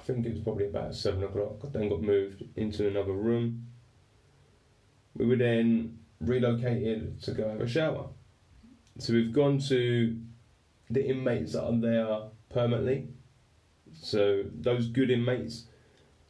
I 0.05 0.13
think 0.13 0.27
it 0.27 0.33
was 0.33 0.41
probably 0.41 0.67
about 0.67 0.93
seven 0.93 1.23
o'clock. 1.23 1.61
Then 1.71 1.89
got 1.89 2.03
moved 2.03 2.43
into 2.55 2.87
another 2.87 3.13
room. 3.13 3.65
We 5.15 5.25
were 5.25 5.35
then 5.35 5.97
relocated 6.21 7.23
to 7.23 7.31
go 7.31 7.49
have 7.49 7.59
a 7.59 7.67
shower. 7.67 8.09
So 8.99 9.13
we've 9.13 9.33
gone 9.33 9.57
to 9.69 10.15
the 10.91 11.07
inmates 11.07 11.53
that 11.53 11.63
are 11.63 11.75
there 11.75 12.19
permanently. 12.49 13.07
So 13.93 14.43
those 14.53 14.89
good 14.89 15.09
inmates, 15.09 15.65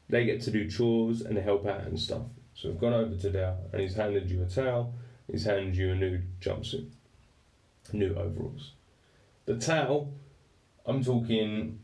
they 0.08 0.24
get 0.24 0.42
to 0.44 0.52
do 0.52 0.70
chores 0.70 1.20
and 1.20 1.38
help 1.38 1.68
out 1.68 1.82
and 1.82 2.00
stuff. 2.00 2.28
So 2.54 2.70
we've 2.70 2.80
gone 2.80 2.94
over 2.94 3.18
to 3.18 3.30
there 3.30 3.58
and 3.74 3.82
he's 3.82 3.96
handed 3.96 4.32
you 4.32 4.42
a 4.42 4.46
towel, 4.46 4.94
he's 5.30 5.44
handed 5.44 5.76
you 5.76 5.92
a 5.92 5.96
new 5.96 6.22
jumpsuit, 6.40 6.92
new 7.92 8.16
overalls. 8.16 8.72
The 9.46 9.58
towel, 9.58 10.14
I'm 10.86 11.04
talking, 11.04 11.82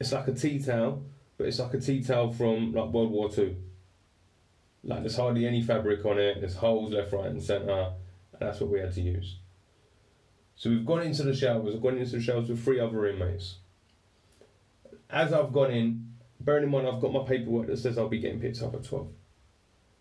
it's 0.00 0.12
like 0.12 0.28
a 0.28 0.32
tea 0.32 0.58
towel, 0.58 1.04
but 1.38 1.46
it's 1.46 1.60
like 1.60 1.72
a 1.72 1.80
tea 1.80 2.02
towel 2.02 2.32
from 2.32 2.72
like 2.74 2.90
World 2.90 3.10
War 3.10 3.30
Two. 3.30 3.56
Like 4.84 5.00
there's 5.00 5.16
hardly 5.16 5.46
any 5.46 5.62
fabric 5.62 6.04
on 6.04 6.18
it, 6.18 6.40
there's 6.40 6.56
holes 6.56 6.92
left, 6.92 7.12
right, 7.12 7.26
and 7.26 7.42
centre, 7.42 7.92
and 8.32 8.40
that's 8.40 8.60
what 8.60 8.70
we 8.70 8.80
had 8.80 8.92
to 8.94 9.00
use. 9.00 9.38
So 10.56 10.70
we've 10.70 10.84
gone 10.84 11.02
into 11.02 11.22
the 11.22 11.34
showers, 11.34 11.74
I've 11.74 11.82
gone 11.82 11.98
into 11.98 12.16
the 12.16 12.22
showers 12.22 12.48
with 12.48 12.62
three 12.62 12.80
other 12.80 13.06
inmates. 13.06 13.58
As 15.08 15.32
I've 15.32 15.52
gone 15.52 15.70
in, 15.70 16.12
bearing 16.40 16.64
in 16.64 16.70
mind 16.70 16.88
I've 16.88 17.00
got 17.00 17.12
my 17.12 17.24
paperwork 17.24 17.68
that 17.68 17.78
says 17.78 17.96
I'll 17.96 18.08
be 18.08 18.18
getting 18.18 18.40
picked 18.40 18.60
up 18.62 18.74
at 18.74 18.84
12. 18.84 19.08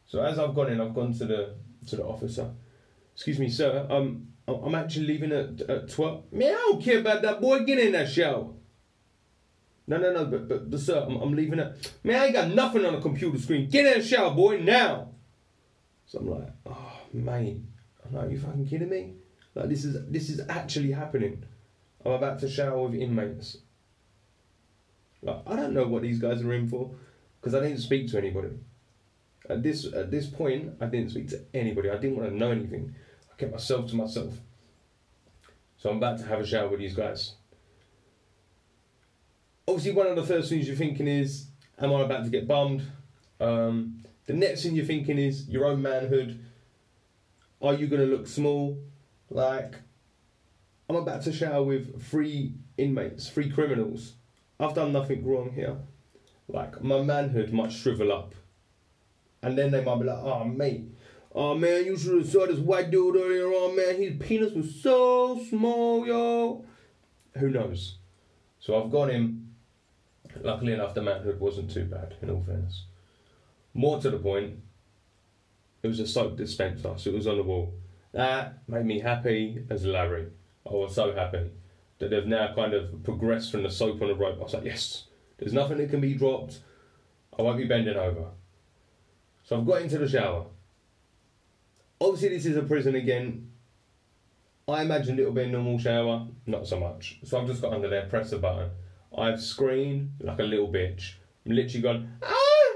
So 0.07 0.23
as 0.23 0.39
I've 0.39 0.55
gone 0.55 0.71
in, 0.71 0.81
I've 0.81 0.95
gone 0.95 1.13
to 1.13 1.25
the 1.25 1.55
to 1.87 1.95
the 1.95 2.03
officer. 2.03 2.51
Excuse 3.13 3.39
me, 3.39 3.49
sir. 3.49 3.85
Um, 3.89 4.27
I'm 4.47 4.75
actually 4.75 5.07
leaving 5.07 5.31
at, 5.31 5.61
at 5.69 5.89
12. 5.89 6.31
Man, 6.31 6.49
I 6.49 6.51
don't 6.51 6.81
care 6.83 6.99
about 6.99 7.21
that 7.23 7.41
boy. 7.41 7.63
Get 7.63 7.79
in 7.79 7.91
that 7.91 8.09
shower. 8.09 8.47
No, 9.89 9.97
no, 9.97 10.11
no, 10.11 10.25
but, 10.25 10.49
but, 10.49 10.69
but 10.69 10.79
sir, 10.79 11.05
I'm, 11.07 11.15
I'm 11.15 11.33
leaving 11.33 11.59
it. 11.59 11.93
Man, 12.03 12.21
I 12.21 12.25
ain't 12.25 12.33
got 12.33 12.49
nothing 12.49 12.85
on 12.85 12.93
the 12.93 13.01
computer 13.01 13.39
screen. 13.39 13.69
Get 13.69 13.85
in 13.85 14.01
the 14.01 14.05
shower, 14.05 14.33
boy, 14.33 14.59
now. 14.59 15.09
So 16.05 16.19
I'm 16.19 16.29
like, 16.29 16.49
oh, 16.65 16.93
mate. 17.13 17.61
I'm 18.05 18.13
like, 18.13 18.31
you 18.31 18.39
fucking 18.39 18.67
kidding 18.67 18.89
me? 18.89 19.13
Like, 19.55 19.69
this 19.69 19.85
is 19.85 20.05
this 20.09 20.29
is 20.29 20.41
actually 20.49 20.91
happening. 20.91 21.43
I'm 22.05 22.11
about 22.11 22.39
to 22.39 22.49
shower 22.49 22.83
with 22.83 22.99
inmates. 22.99 23.57
Like, 25.21 25.41
I 25.47 25.55
don't 25.55 25.73
know 25.73 25.87
what 25.87 26.03
these 26.03 26.19
guys 26.19 26.41
are 26.41 26.53
in 26.53 26.67
for, 26.67 26.91
because 27.39 27.55
I 27.55 27.61
didn't 27.61 27.79
speak 27.79 28.09
to 28.11 28.17
anybody. 28.17 28.59
At 29.49 29.63
this 29.63 29.85
at 29.85 30.11
this 30.11 30.27
point, 30.27 30.73
I 30.81 30.85
didn't 30.85 31.11
speak 31.11 31.29
to 31.29 31.41
anybody. 31.53 31.89
I 31.89 31.97
didn't 31.97 32.17
want 32.17 32.29
to 32.29 32.35
know 32.35 32.51
anything. 32.51 32.93
I 33.31 33.35
kept 33.37 33.53
myself 33.53 33.89
to 33.89 33.95
myself. 33.95 34.33
So 35.77 35.89
I'm 35.89 35.97
about 35.97 36.19
to 36.19 36.25
have 36.25 36.39
a 36.39 36.45
shower 36.45 36.67
with 36.69 36.79
these 36.79 36.95
guys. 36.95 37.33
Obviously, 39.67 39.91
one 39.91 40.07
of 40.07 40.15
the 40.15 40.23
first 40.23 40.49
things 40.49 40.65
you're 40.67 40.77
thinking 40.77 41.07
is, 41.07 41.47
"Am 41.77 41.93
I 41.93 42.01
about 42.01 42.23
to 42.23 42.29
get 42.29 42.47
bummed?" 42.47 42.83
Um, 43.39 44.03
the 44.25 44.33
next 44.33 44.63
thing 44.63 44.75
you're 44.75 44.85
thinking 44.85 45.17
is 45.17 45.47
your 45.49 45.65
own 45.65 45.81
manhood. 45.81 46.39
Are 47.61 47.73
you 47.73 47.87
going 47.87 48.01
to 48.01 48.07
look 48.07 48.27
small? 48.27 48.77
Like, 49.29 49.75
I'm 50.89 50.95
about 50.95 51.23
to 51.23 51.33
shower 51.33 51.63
with 51.63 52.01
three 52.01 52.53
inmates, 52.77 53.29
three 53.29 53.49
criminals. 53.49 54.13
I've 54.59 54.73
done 54.73 54.93
nothing 54.93 55.25
wrong 55.25 55.51
here. 55.53 55.77
Like, 56.47 56.81
my 56.81 57.01
manhood 57.01 57.51
might 57.51 57.71
shrivel 57.71 58.11
up. 58.11 58.35
And 59.41 59.57
then 59.57 59.71
they 59.71 59.83
might 59.83 59.99
be 59.99 60.05
like, 60.05 60.17
oh, 60.17 60.45
mate, 60.45 60.85
oh, 61.35 61.55
man, 61.55 61.85
you 61.85 61.97
should 61.97 62.19
have 62.19 62.29
saw 62.29 62.47
this 62.47 62.59
white 62.59 62.89
dude 62.89 63.15
earlier 63.15 63.47
on, 63.47 63.75
man. 63.75 63.97
His 63.97 64.15
penis 64.19 64.53
was 64.53 64.81
so 64.81 65.43
small, 65.49 66.07
yo. 66.07 66.65
Who 67.37 67.49
knows? 67.49 67.97
So 68.59 68.81
I've 68.81 68.91
got 68.91 69.09
in. 69.09 69.46
Luckily 70.43 70.73
enough, 70.73 70.93
the 70.93 71.01
manhood 71.01 71.39
wasn't 71.39 71.71
too 71.71 71.85
bad, 71.85 72.15
in 72.21 72.29
all 72.29 72.43
fairness. 72.43 72.85
More 73.73 73.99
to 74.01 74.09
the 74.09 74.17
point, 74.17 74.59
it 75.83 75.87
was 75.87 75.99
a 75.99 76.07
soap 76.07 76.37
dispenser, 76.37 76.93
so 76.97 77.09
it 77.09 77.15
was 77.15 77.27
on 77.27 77.37
the 77.37 77.43
wall. 77.43 77.73
That 78.13 78.67
made 78.67 78.85
me 78.85 78.99
happy 78.99 79.63
as 79.69 79.85
Larry. 79.85 80.27
I 80.65 80.73
was 80.73 80.95
so 80.95 81.13
happy 81.13 81.51
that 81.99 82.09
they've 82.09 82.25
now 82.25 82.53
kind 82.55 82.73
of 82.73 83.03
progressed 83.03 83.51
from 83.51 83.63
the 83.63 83.69
soap 83.69 84.01
on 84.01 84.07
the 84.07 84.15
rope. 84.15 84.37
I 84.39 84.43
was 84.43 84.53
like, 84.53 84.65
yes, 84.65 85.05
there's 85.37 85.53
nothing 85.53 85.77
that 85.77 85.89
can 85.89 86.01
be 86.01 86.13
dropped. 86.13 86.59
I 87.37 87.41
won't 87.41 87.57
be 87.57 87.65
bending 87.65 87.97
over. 87.97 88.25
So 89.43 89.57
I've 89.57 89.65
got 89.67 89.81
into 89.81 89.97
the 89.97 90.09
shower. 90.09 90.45
Obviously, 92.01 92.29
this 92.29 92.45
is 92.45 92.57
a 92.57 92.63
prison 92.63 92.95
again. 92.95 93.51
I 94.67 94.81
imagined 94.81 95.19
it 95.19 95.25
would 95.25 95.35
be 95.35 95.43
a 95.43 95.47
normal 95.47 95.79
shower, 95.79 96.27
not 96.45 96.67
so 96.67 96.79
much. 96.79 97.19
So 97.23 97.39
I've 97.39 97.47
just 97.47 97.61
got 97.61 97.73
under 97.73 97.87
there, 97.87 98.05
press 98.07 98.31
the 98.31 98.37
button. 98.37 98.69
I've 99.15 99.41
screamed 99.41 100.11
like 100.21 100.39
a 100.39 100.43
little 100.43 100.67
bitch. 100.67 101.13
I'm 101.45 101.53
literally 101.53 101.81
gone, 101.81 102.13
ah! 102.23 102.75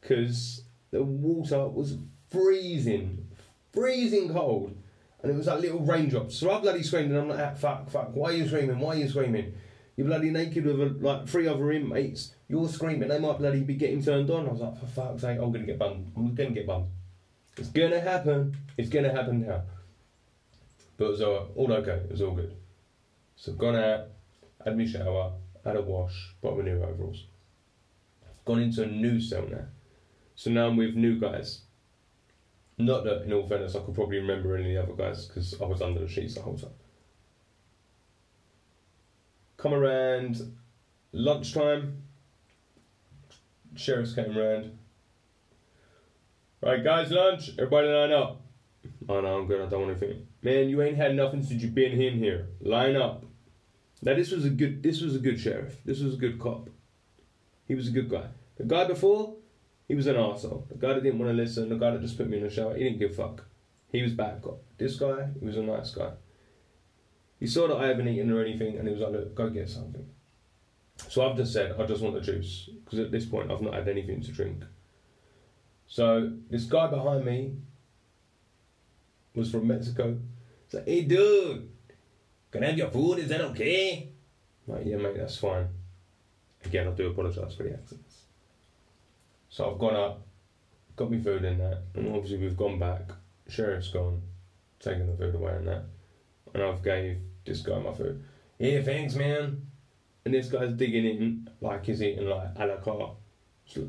Because 0.00 0.62
the 0.90 1.02
water 1.02 1.66
was 1.68 1.98
freezing, 2.30 3.26
freezing 3.72 4.32
cold. 4.32 4.76
And 5.22 5.32
it 5.32 5.36
was 5.36 5.46
like 5.46 5.60
little 5.60 5.80
raindrops. 5.80 6.36
So 6.36 6.50
I 6.50 6.60
bloody 6.60 6.82
screamed 6.82 7.10
and 7.10 7.18
I'm 7.18 7.28
like, 7.28 7.40
ah, 7.40 7.54
fuck, 7.54 7.90
fuck, 7.90 8.10
why 8.14 8.30
are 8.30 8.36
you 8.36 8.46
screaming? 8.46 8.78
Why 8.78 8.94
are 8.94 8.98
you 8.98 9.08
screaming? 9.08 9.54
You're 9.96 10.06
bloody 10.06 10.30
naked 10.30 10.66
with 10.66 10.80
a, 10.80 10.94
like 11.00 11.26
three 11.26 11.48
other 11.48 11.72
inmates. 11.72 12.34
You're 12.48 12.68
screaming. 12.68 13.08
They 13.08 13.18
might 13.18 13.38
bloody 13.38 13.62
be 13.62 13.74
getting 13.74 14.04
turned 14.04 14.30
on. 14.30 14.46
I 14.46 14.52
was 14.52 14.60
like, 14.60 14.78
for 14.78 14.86
fuck's 14.86 15.22
sake, 15.22 15.38
I'm 15.40 15.50
gonna 15.50 15.64
get 15.64 15.78
bummed. 15.78 16.12
I'm 16.16 16.34
gonna 16.34 16.50
get 16.50 16.66
bummed. 16.66 16.88
It's 17.56 17.70
gonna 17.70 18.00
happen. 18.00 18.56
It's 18.76 18.90
gonna 18.90 19.10
happen 19.10 19.46
now. 19.46 19.62
But 20.98 21.06
it 21.06 21.08
was 21.08 21.22
all, 21.22 21.48
all 21.56 21.72
okay. 21.72 22.02
It 22.04 22.10
was 22.10 22.22
all 22.22 22.32
good. 22.32 22.54
So 23.36 23.52
I've 23.52 23.58
gone 23.58 23.76
out, 23.76 24.08
had 24.64 24.76
me 24.76 24.86
shower, 24.86 25.32
had 25.66 25.76
a 25.76 25.82
wash, 25.82 26.34
bought 26.40 26.56
my 26.56 26.64
new 26.64 26.82
overalls. 26.82 27.24
Gone 28.44 28.62
into 28.62 28.84
a 28.84 28.86
new 28.86 29.18
now. 29.18 29.66
So 30.36 30.50
now 30.50 30.68
I'm 30.68 30.76
with 30.76 30.94
new 30.94 31.18
guys. 31.18 31.62
Not 32.78 33.04
that, 33.04 33.22
in 33.22 33.32
all 33.32 33.48
fairness, 33.48 33.74
I 33.74 33.80
could 33.80 33.94
probably 33.94 34.18
remember 34.18 34.56
any 34.56 34.76
of 34.76 34.86
the 34.86 34.92
other 34.92 35.02
guys 35.02 35.26
because 35.26 35.60
I 35.60 35.64
was 35.64 35.82
under 35.82 36.00
the 36.00 36.08
sheets 36.08 36.34
the 36.34 36.42
whole 36.42 36.56
time. 36.56 36.70
Come 39.56 39.74
around 39.74 40.56
lunchtime, 41.12 42.02
sheriffs 43.74 44.14
came 44.14 44.36
around. 44.36 44.78
Right, 46.62 46.84
guys, 46.84 47.10
lunch. 47.10 47.50
Everybody 47.58 47.88
line 47.88 48.12
up. 48.12 48.42
Oh 49.08 49.20
no, 49.20 49.38
I'm 49.38 49.46
good. 49.46 49.66
I 49.66 49.68
don't 49.68 49.86
want. 49.86 50.02
Man, 50.42 50.68
you 50.68 50.82
ain't 50.82 50.96
had 50.96 51.14
nothing 51.14 51.42
since 51.42 51.62
you 51.62 51.68
been 51.68 52.00
in 52.00 52.18
here. 52.18 52.48
Line 52.60 52.96
up. 52.96 53.24
Now 54.02 54.14
this 54.14 54.30
was 54.30 54.44
a 54.44 54.50
good. 54.50 54.82
This 54.82 55.00
was 55.00 55.16
a 55.16 55.18
good 55.18 55.40
sheriff. 55.40 55.78
This 55.84 56.00
was 56.00 56.14
a 56.14 56.16
good 56.18 56.38
cop. 56.38 56.68
He 57.66 57.74
was 57.74 57.88
a 57.88 57.90
good 57.90 58.08
guy. 58.08 58.26
The 58.56 58.64
guy 58.64 58.84
before, 58.84 59.36
he 59.88 59.94
was 59.94 60.06
an 60.06 60.16
arsehole. 60.16 60.68
The 60.68 60.74
guy 60.74 60.94
that 60.94 61.02
didn't 61.02 61.18
want 61.18 61.30
to 61.30 61.36
listen. 61.36 61.68
The 61.68 61.76
guy 61.76 61.90
that 61.90 62.00
just 62.00 62.16
put 62.16 62.28
me 62.28 62.38
in 62.38 62.44
the 62.44 62.50
shower. 62.50 62.76
He 62.76 62.84
didn't 62.84 62.98
give 62.98 63.12
a 63.12 63.14
fuck. 63.14 63.44
He 63.90 64.02
was 64.02 64.12
bad 64.12 64.42
cop. 64.42 64.62
This 64.78 64.96
guy, 64.96 65.28
he 65.38 65.46
was 65.46 65.56
a 65.56 65.62
nice 65.62 65.90
guy. 65.90 66.12
He 67.40 67.46
saw 67.46 67.68
that 67.68 67.76
I 67.76 67.86
haven't 67.86 68.08
eaten 68.08 68.32
or 68.32 68.42
anything, 68.42 68.76
and 68.78 68.86
he 68.86 68.94
was 68.94 69.02
like, 69.02 69.12
"Look, 69.12 69.34
go 69.34 69.50
get 69.50 69.68
something." 69.68 70.08
So 71.08 71.28
I've 71.28 71.36
just 71.36 71.52
said, 71.52 71.74
"I 71.78 71.86
just 71.86 72.02
want 72.02 72.14
the 72.14 72.20
juice," 72.20 72.70
because 72.84 72.98
at 72.98 73.10
this 73.10 73.26
point 73.26 73.50
I've 73.50 73.60
not 73.60 73.74
had 73.74 73.88
anything 73.88 74.22
to 74.22 74.32
drink. 74.32 74.64
So 75.86 76.32
this 76.50 76.64
guy 76.64 76.88
behind 76.88 77.24
me 77.24 77.56
was 79.34 79.50
from 79.50 79.66
Mexico. 79.66 80.18
He's 80.66 80.74
like, 80.74 80.86
hey 80.86 81.02
dude, 81.02 81.70
can 82.50 82.64
I 82.64 82.68
have 82.68 82.78
your 82.78 82.90
food? 82.90 83.18
Is 83.18 83.28
that 83.28 83.40
okay? 83.40 84.10
Yeah, 84.84 84.96
mate, 84.96 85.16
that's 85.16 85.36
fine. 85.36 85.68
Again, 86.64 86.88
I 86.88 86.90
do 86.90 87.08
apologise 87.08 87.54
for 87.54 87.62
the 87.62 87.74
accents. 87.74 88.22
So 89.48 89.70
I've 89.70 89.78
gone 89.78 89.94
up, 89.96 90.26
got 90.96 91.10
my 91.10 91.18
food 91.20 91.44
in 91.44 91.58
that, 91.58 91.82
and 91.94 92.08
obviously 92.08 92.38
we've 92.38 92.56
gone 92.56 92.78
back. 92.78 93.12
Sheriff's 93.48 93.88
gone, 93.88 94.22
taken 94.80 95.06
the 95.06 95.16
food 95.16 95.34
away 95.34 95.52
and 95.52 95.68
that. 95.68 95.84
And 96.54 96.62
I've 96.62 96.82
gave 96.82 97.18
this 97.44 97.60
guy 97.60 97.78
my 97.78 97.92
food. 97.92 98.24
Yeah, 98.58 98.82
thanks, 98.82 99.14
man. 99.14 99.66
And 100.24 100.34
this 100.34 100.48
guy's 100.48 100.72
digging 100.72 101.04
in 101.04 101.50
like 101.60 101.86
he's 101.86 102.02
eating 102.02 102.28
like 102.28 102.48
a 102.56 102.66
la 102.66 102.76
carte. 102.78 103.14
So 103.66 103.88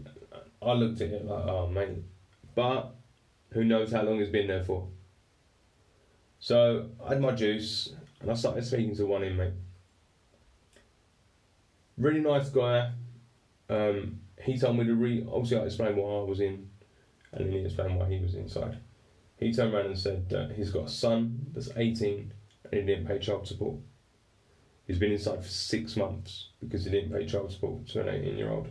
I 0.61 0.73
looked 0.73 1.01
at 1.01 1.09
it 1.09 1.25
like, 1.25 1.45
oh 1.45 1.67
mate. 1.67 2.03
But 2.53 2.95
who 3.49 3.63
knows 3.63 3.91
how 3.91 4.03
long 4.03 4.19
he's 4.19 4.29
been 4.29 4.47
there 4.47 4.63
for. 4.63 4.87
So 6.39 6.89
I 7.03 7.09
had 7.09 7.21
my 7.21 7.31
juice 7.31 7.93
and 8.21 8.31
I 8.31 8.33
started 8.33 8.65
speaking 8.65 8.95
to 8.95 9.05
one 9.05 9.23
inmate. 9.23 9.53
Really 11.97 12.19
nice 12.19 12.49
guy. 12.49 12.91
Um, 13.69 14.19
he 14.41 14.57
told 14.57 14.77
me 14.77 14.85
to 14.85 14.93
read, 14.93 15.27
obviously 15.31 15.57
I 15.57 15.65
explained 15.65 15.97
what 15.97 16.09
I 16.09 16.23
was 16.23 16.39
in. 16.39 16.69
and 17.31 17.45
then 17.45 17.51
he 17.51 17.59
explained 17.59 17.97
why 17.97 18.09
he 18.09 18.19
was 18.19 18.35
inside. 18.35 18.77
He 19.37 19.53
turned 19.53 19.73
around 19.73 19.87
and 19.87 19.99
said 19.99 20.29
that 20.29 20.51
he's 20.51 20.71
got 20.71 20.85
a 20.85 20.89
son 20.89 21.47
that's 21.53 21.69
18 21.75 22.33
and 22.71 22.73
he 22.73 22.81
didn't 22.81 23.07
pay 23.07 23.19
child 23.19 23.47
support. 23.47 23.77
He's 24.85 24.99
been 24.99 25.11
inside 25.11 25.43
for 25.43 25.49
six 25.49 25.95
months 25.95 26.49
because 26.59 26.85
he 26.85 26.91
didn't 26.91 27.11
pay 27.11 27.25
child 27.25 27.51
support 27.51 27.87
to 27.89 28.01
an 28.01 28.09
18 28.09 28.37
year 28.37 28.49
old. 28.49 28.69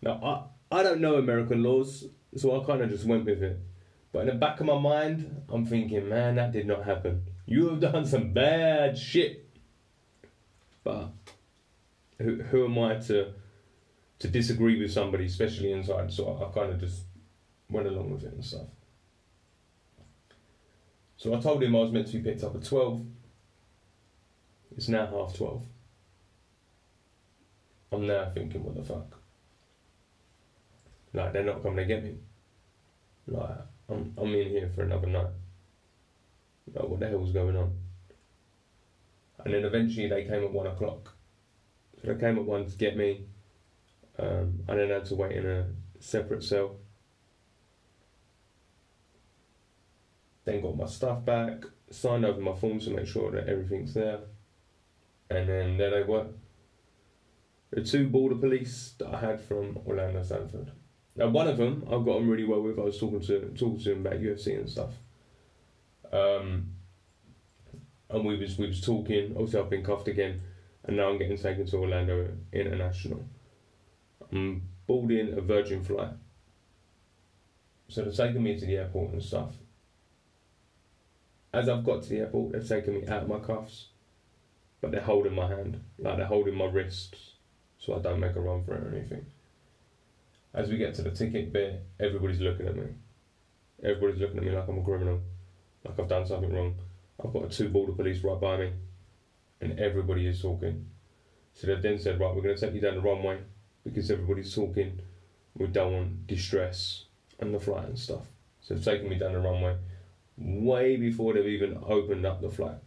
Now, 0.00 0.48
I, 0.70 0.78
I 0.80 0.82
don't 0.82 1.00
know 1.00 1.16
American 1.16 1.62
laws, 1.62 2.06
so 2.36 2.60
I 2.60 2.64
kind 2.64 2.82
of 2.82 2.90
just 2.90 3.04
went 3.04 3.24
with 3.24 3.42
it. 3.42 3.58
But 4.12 4.20
in 4.20 4.26
the 4.28 4.34
back 4.34 4.60
of 4.60 4.66
my 4.66 4.78
mind, 4.78 5.42
I'm 5.48 5.66
thinking, 5.66 6.08
man, 6.08 6.36
that 6.36 6.52
did 6.52 6.66
not 6.66 6.84
happen. 6.84 7.26
You 7.48 7.70
have 7.70 7.80
done 7.80 8.04
some 8.04 8.34
bad 8.34 8.98
shit. 8.98 9.48
But 10.84 11.08
who, 12.18 12.42
who 12.42 12.66
am 12.66 12.78
I 12.78 12.96
to 13.06 13.32
to 14.18 14.28
disagree 14.28 14.78
with 14.78 14.92
somebody, 14.92 15.24
especially 15.24 15.72
inside? 15.72 16.12
So 16.12 16.28
I, 16.28 16.46
I 16.46 16.52
kind 16.52 16.74
of 16.74 16.78
just 16.78 17.04
went 17.70 17.86
along 17.86 18.10
with 18.10 18.24
it 18.24 18.34
and 18.34 18.44
stuff. 18.44 18.66
So 21.16 21.34
I 21.34 21.40
told 21.40 21.62
him 21.62 21.74
I 21.74 21.78
was 21.78 21.90
meant 21.90 22.08
to 22.08 22.18
be 22.18 22.30
picked 22.30 22.44
up 22.44 22.54
at 22.54 22.64
12. 22.64 23.06
It's 24.76 24.88
now 24.88 25.06
half 25.06 25.34
12. 25.34 25.64
I'm 27.92 28.06
now 28.06 28.30
thinking, 28.34 28.62
what 28.62 28.76
the 28.76 28.84
fuck? 28.84 29.18
Like, 31.14 31.32
they're 31.32 31.44
not 31.44 31.62
coming 31.62 31.78
to 31.78 31.84
get 31.86 32.04
me. 32.04 32.18
Like, 33.26 33.56
I'm, 33.88 34.12
I'm 34.18 34.34
in 34.34 34.48
here 34.48 34.70
for 34.74 34.82
another 34.82 35.06
night. 35.06 35.30
Like, 36.74 36.88
what 36.88 37.00
the 37.00 37.08
hell 37.08 37.18
was 37.18 37.32
going 37.32 37.56
on? 37.56 37.72
And 39.44 39.54
then 39.54 39.64
eventually 39.64 40.08
they 40.08 40.24
came 40.24 40.44
at 40.44 40.52
one 40.52 40.66
o'clock. 40.66 41.14
So 42.00 42.12
they 42.12 42.20
came 42.20 42.38
at 42.38 42.44
one 42.44 42.66
to 42.66 42.76
get 42.76 42.96
me. 42.96 43.24
Um, 44.18 44.60
I 44.68 44.74
then 44.74 44.90
had 44.90 45.04
to 45.06 45.14
wait 45.14 45.36
in 45.36 45.46
a 45.46 45.66
separate 46.00 46.42
cell. 46.42 46.76
Then 50.44 50.62
got 50.62 50.76
my 50.76 50.86
stuff 50.86 51.24
back, 51.24 51.64
signed 51.90 52.24
over 52.24 52.40
my 52.40 52.54
forms 52.54 52.86
to 52.86 52.90
make 52.90 53.06
sure 53.06 53.30
that 53.32 53.48
everything's 53.48 53.94
there. 53.94 54.20
And 55.30 55.48
then 55.48 55.76
there 55.76 55.90
they 55.90 56.02
were. 56.02 56.26
The 57.70 57.82
two 57.82 58.08
border 58.08 58.34
police 58.34 58.94
that 58.98 59.14
I 59.14 59.20
had 59.20 59.40
from 59.40 59.78
Orlando 59.86 60.22
Sanford. 60.22 60.72
Now 61.16 61.28
one 61.28 61.48
of 61.48 61.58
them 61.58 61.84
I've 61.90 62.04
got 62.04 62.16
on 62.16 62.28
really 62.28 62.44
well 62.44 62.62
with. 62.62 62.78
I 62.78 62.82
was 62.82 62.98
talking 62.98 63.20
to 63.20 63.40
talking 63.50 63.78
to 63.78 63.92
him 63.92 64.06
about 64.06 64.20
UFC 64.20 64.58
and 64.58 64.70
stuff. 64.70 64.94
Um, 66.12 66.72
and 68.10 68.24
we 68.24 68.36
was 68.36 68.58
we 68.58 68.66
was 68.66 68.80
talking. 68.80 69.32
Obviously, 69.32 69.60
I've 69.60 69.70
been 69.70 69.84
cuffed 69.84 70.08
again, 70.08 70.40
and 70.84 70.96
now 70.96 71.08
I'm 71.08 71.18
getting 71.18 71.36
taken 71.36 71.66
to 71.66 71.76
Orlando 71.76 72.28
International. 72.52 73.24
I'm 74.32 74.62
boarding 74.86 75.36
a 75.36 75.40
Virgin 75.40 75.82
flight, 75.82 76.12
so 77.88 78.02
they're 78.02 78.12
taking 78.12 78.42
me 78.42 78.58
to 78.58 78.66
the 78.66 78.76
airport 78.76 79.12
and 79.12 79.22
stuff. 79.22 79.54
As 81.52 81.68
I've 81.68 81.84
got 81.84 82.02
to 82.02 82.08
the 82.08 82.18
airport, 82.20 82.52
they've 82.52 82.68
taken 82.68 82.94
me 82.94 83.06
out 83.06 83.22
of 83.22 83.28
my 83.28 83.38
cuffs, 83.38 83.88
but 84.80 84.90
they're 84.90 85.00
holding 85.00 85.34
my 85.34 85.48
hand, 85.48 85.80
like 85.98 86.18
they're 86.18 86.26
holding 86.26 86.54
my 86.54 86.66
wrists, 86.66 87.32
so 87.78 87.94
I 87.94 88.00
don't 88.00 88.20
make 88.20 88.36
a 88.36 88.40
run 88.40 88.64
for 88.64 88.74
it 88.74 88.84
or 88.84 88.94
anything. 88.94 89.26
As 90.54 90.68
we 90.68 90.76
get 90.76 90.94
to 90.94 91.02
the 91.02 91.10
ticket 91.10 91.52
bit, 91.52 91.82
everybody's 92.00 92.40
looking 92.40 92.66
at 92.66 92.76
me. 92.76 92.88
Everybody's 93.82 94.20
looking 94.20 94.38
at 94.38 94.44
me 94.44 94.50
like 94.50 94.68
I'm 94.68 94.78
a 94.78 94.82
criminal, 94.82 95.20
like 95.88 95.98
I've 95.98 96.08
done 96.08 96.26
something 96.26 96.52
wrong. 96.52 96.74
I've 97.24 97.32
got 97.32 97.50
two 97.50 97.68
border 97.68 97.92
police 97.92 98.22
right 98.22 98.40
by 98.40 98.56
me, 98.58 98.72
and 99.60 99.78
everybody 99.78 100.26
is 100.26 100.40
talking. 100.40 100.86
So 101.54 101.66
they 101.66 101.80
then 101.80 101.98
said, 101.98 102.20
right, 102.20 102.34
we're 102.34 102.42
going 102.42 102.54
to 102.54 102.60
take 102.60 102.74
you 102.74 102.80
down 102.80 102.94
the 102.94 103.00
runway 103.00 103.38
because 103.84 104.10
everybody's 104.10 104.54
talking. 104.54 105.00
We 105.56 105.66
don't 105.66 105.92
want 105.92 106.26
distress 106.26 107.04
and 107.40 107.52
the 107.52 107.58
flight 107.58 107.86
and 107.86 107.98
stuff. 107.98 108.26
So 108.60 108.74
they've 108.74 108.84
taken 108.84 109.08
me 109.08 109.18
down 109.18 109.32
the 109.32 109.40
runway 109.40 109.76
way 110.38 110.96
before 110.96 111.32
they've 111.32 111.46
even 111.46 111.78
opened 111.86 112.24
up 112.24 112.40
the 112.40 112.50
flight. 112.50 112.78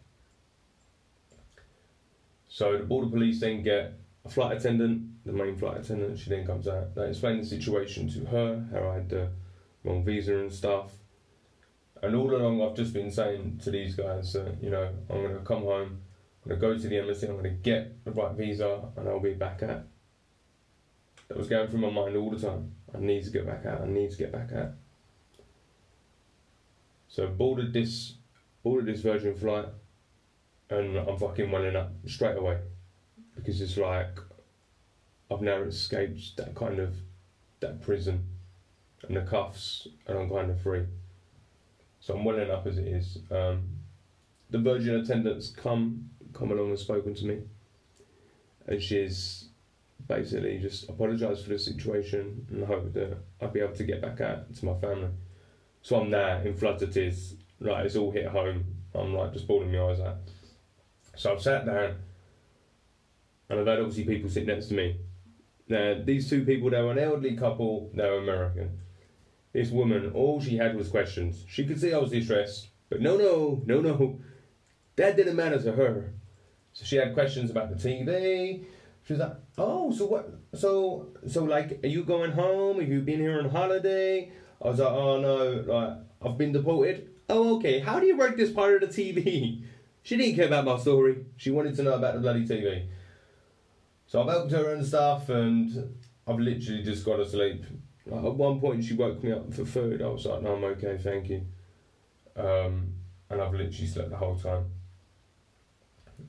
So 2.48 2.78
the 2.78 2.84
border 2.84 3.10
police 3.10 3.40
then 3.40 3.64
get 3.64 3.94
a 4.26 4.30
flight 4.30 4.58
attendant, 4.58 5.26
the 5.26 5.32
main 5.32 5.58
flight 5.58 5.78
attendant. 5.82 6.20
She 6.20 6.30
then 6.30 6.46
comes 6.46 6.68
out. 6.68 6.96
They 6.96 7.10
explain 7.10 7.40
the 7.40 7.46
situation 7.46 8.10
to 8.12 8.26
her, 8.26 8.68
how 8.72 8.90
I 8.90 8.96
had 8.96 9.10
the 9.10 9.30
wrong 9.84 10.04
visa 10.04 10.38
and 10.38 10.52
stuff. 10.52 10.92
And 12.02 12.16
all 12.16 12.36
along, 12.36 12.62
I've 12.62 12.76
just 12.76 12.94
been 12.94 13.12
saying 13.12 13.60
to 13.64 13.72
these 13.72 13.96
guys 13.96 14.34
that, 14.34 14.58
you 14.62 14.72
know, 14.72 14.90
I'm 15.10 15.22
going 15.22 15.36
to 15.36 15.42
come 15.42 15.62
home, 15.64 16.02
I'm 16.44 16.50
going 16.50 16.60
to 16.60 16.68
go 16.68 16.78
to 16.78 16.88
the 16.88 16.98
embassy, 16.98 17.28
I'm 17.28 17.34
going 17.34 17.44
to 17.44 17.50
get 17.50 18.04
the 18.04 18.12
right 18.12 18.34
visa, 18.34 18.82
and 18.98 19.08
I'll 19.08 19.20
be 19.20 19.34
back 19.34 19.62
out. 19.62 19.84
That 21.28 21.38
was 21.38 21.48
going 21.48 21.70
through 21.70 21.82
my 21.82 21.92
mind 21.92 22.16
all 22.18 22.32
the 22.32 22.40
time. 22.40 22.72
I 22.94 23.00
need 23.00 23.24
to 23.26 23.30
get 23.30 23.46
back 23.46 23.66
out, 23.68 23.82
I 23.82 23.88
need 23.88 24.10
to 24.10 24.18
get 24.18 24.32
back 24.32 24.52
out. 24.52 24.72
So 27.08 27.28
boarded 27.28 27.72
this, 27.72 28.16
boarded 28.64 28.94
this 28.94 29.02
Virgin 29.02 29.36
flight, 29.36 29.68
and 30.72 30.98
I'm 30.98 31.18
fucking 31.18 31.52
running 31.52 31.76
up 31.76 31.92
straight 32.08 32.38
away. 32.38 32.58
Because 33.36 33.62
it's 33.62 33.78
like, 33.78 34.18
I've 35.30 35.42
now 35.42 35.62
escaped 35.62 36.36
that 36.38 36.56
kind 36.56 36.80
of, 36.80 36.96
that 37.60 37.82
prison, 37.82 38.26
and 39.08 39.16
the 39.16 39.22
cuffs, 39.22 39.88
and 40.08 40.18
I'm 40.18 40.30
kind 40.30 40.50
of 40.50 40.60
free. 40.62 40.86
So 42.02 42.16
I'm 42.16 42.26
well 42.26 42.40
enough 42.40 42.66
as 42.66 42.80
it 42.80 42.88
is. 42.88 43.20
Um, 43.30 43.70
the 44.50 44.58
Virgin 44.58 44.96
attendants 44.96 45.52
come 45.52 46.10
come 46.34 46.52
along 46.52 46.70
and 46.70 46.80
spoken 46.80 47.14
to 47.14 47.26
me, 47.26 47.42
and 48.68 48.82
she's 48.82 49.50
basically 50.08 50.58
just 50.58 50.90
apologised 50.90 51.44
for 51.44 51.52
the 51.52 51.60
situation 51.60 52.46
and 52.50 52.66
hope 52.66 52.92
that 52.94 53.18
I'll 53.40 53.50
be 53.50 53.60
able 53.60 53.76
to 53.76 53.84
get 53.84 54.02
back 54.02 54.20
out 54.20 54.54
to 54.56 54.66
my 54.66 54.74
family. 54.80 55.10
So 55.84 56.02
I'm 56.02 56.10
there 56.10 56.42
in 56.42 56.56
floods 56.56 56.82
of 56.82 56.92
tears, 56.92 57.36
like 57.60 57.86
it's 57.86 57.96
all 57.96 58.12
hit 58.12 58.28
home. 58.28 58.66
I'm 58.96 59.14
like 59.14 59.34
just 59.34 59.48
bawling 59.48 59.72
my 59.72 59.84
eyes 59.84 60.00
out. 60.00 60.18
So 61.16 61.34
I've 61.34 61.42
sat 61.42 61.68
down, 61.68 61.98
and 63.48 63.60
I've 63.60 63.68
had 63.68 63.80
obviously 63.80 64.06
people 64.06 64.30
sit 64.30 64.48
next 64.48 64.68
to 64.68 64.74
me. 64.74 64.98
Now 65.68 66.02
these 66.04 66.28
two 66.28 66.46
people, 66.46 66.72
they 66.72 66.82
were 66.82 66.92
an 66.92 67.00
elderly 67.00 67.38
couple. 67.38 67.92
They 67.94 68.10
were 68.10 68.18
American 68.18 68.80
this 69.54 69.70
woman, 69.70 70.12
all 70.14 70.40
she 70.42 70.58
had 70.58 70.76
was 70.76 70.90
questions. 70.90 71.46
She 71.48 71.66
could 71.66 71.80
see 71.80 71.94
I 71.94 71.98
was 71.98 72.12
distressed, 72.12 72.70
but 72.90 73.02
no, 73.02 73.18
no, 73.18 73.62
no, 73.66 73.82
no. 73.82 74.20
That 74.96 75.16
didn't 75.16 75.36
matter 75.36 75.62
to 75.62 75.72
her. 75.74 76.14
So 76.74 76.86
she 76.86 76.96
had 76.96 77.14
questions 77.14 77.52
about 77.52 77.70
the 77.70 77.76
TV. 77.76 78.66
She 79.04 79.14
was 79.14 79.20
like, 79.20 79.36
"Oh, 79.58 79.92
so 79.92 80.06
what? 80.06 80.30
So, 80.54 81.10
so 81.28 81.44
like, 81.44 81.84
are 81.84 81.88
you 81.88 82.04
going 82.04 82.32
home? 82.32 82.80
Have 82.80 82.90
you 82.90 83.02
been 83.02 83.20
here 83.20 83.40
on 83.40 83.50
holiday?" 83.50 84.32
I 84.62 84.68
was 84.68 84.80
like, 84.80 84.92
"Oh 84.92 85.20
no, 85.20 85.74
like 85.74 85.98
I've 86.22 86.38
been 86.38 86.52
deported." 86.52 87.10
Oh, 87.30 87.58
okay. 87.58 87.80
How 87.80 88.00
do 88.00 88.06
you 88.06 88.18
work 88.18 88.38
this 88.38 88.52
part 88.52 88.84
of 88.84 88.94
the 88.94 89.04
TV? 89.04 89.64
She 90.04 90.18
didn't 90.18 90.36
care 90.36 90.48
about 90.48 90.66
my 90.66 90.80
story. 90.80 91.26
She 91.38 91.52
wanted 91.52 91.76
to 91.76 91.84
know 91.84 91.94
about 91.94 92.16
the 92.16 92.22
bloody 92.22 92.48
TV. 92.48 92.88
So 94.08 94.20
I've 94.20 94.30
helped 94.30 94.52
her 94.52 94.74
and 94.74 94.84
stuff, 94.84 95.30
and 95.30 95.96
I've 96.26 96.40
literally 96.40 96.82
just 96.82 97.06
got 97.06 97.18
to 97.18 97.30
sleep. 97.30 97.64
Like 98.06 98.26
at 98.26 98.34
one 98.34 98.60
point, 98.60 98.84
she 98.84 98.94
woke 98.94 99.24
me 99.24 99.32
up 99.32 99.54
for 99.54 99.66
food. 99.66 100.02
I 100.02 100.08
was 100.08 100.26
like, 100.26 100.42
"No, 100.42 100.56
I'm 100.56 100.64
okay, 100.64 100.98
thank 100.98 101.30
you." 101.30 101.46
Um, 102.36 102.94
and 103.30 103.42
I've 103.42 103.54
literally 103.54 103.88
slept 103.88 104.10
the 104.10 104.18
whole 104.18 104.38
time. 104.38 104.72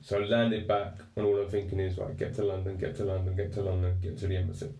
So 0.01 0.21
I 0.21 0.25
landed 0.25 0.67
back, 0.67 0.97
and 1.15 1.25
all 1.25 1.39
I'm 1.39 1.49
thinking 1.49 1.79
is, 1.79 1.97
right, 1.97 2.17
get 2.17 2.33
to 2.35 2.43
London, 2.43 2.77
get 2.77 2.95
to 2.97 3.05
London, 3.05 3.35
get 3.35 3.53
to 3.53 3.61
London, 3.61 3.97
get 4.01 4.17
to 4.19 4.27
the 4.27 4.37
embassy. 4.37 4.73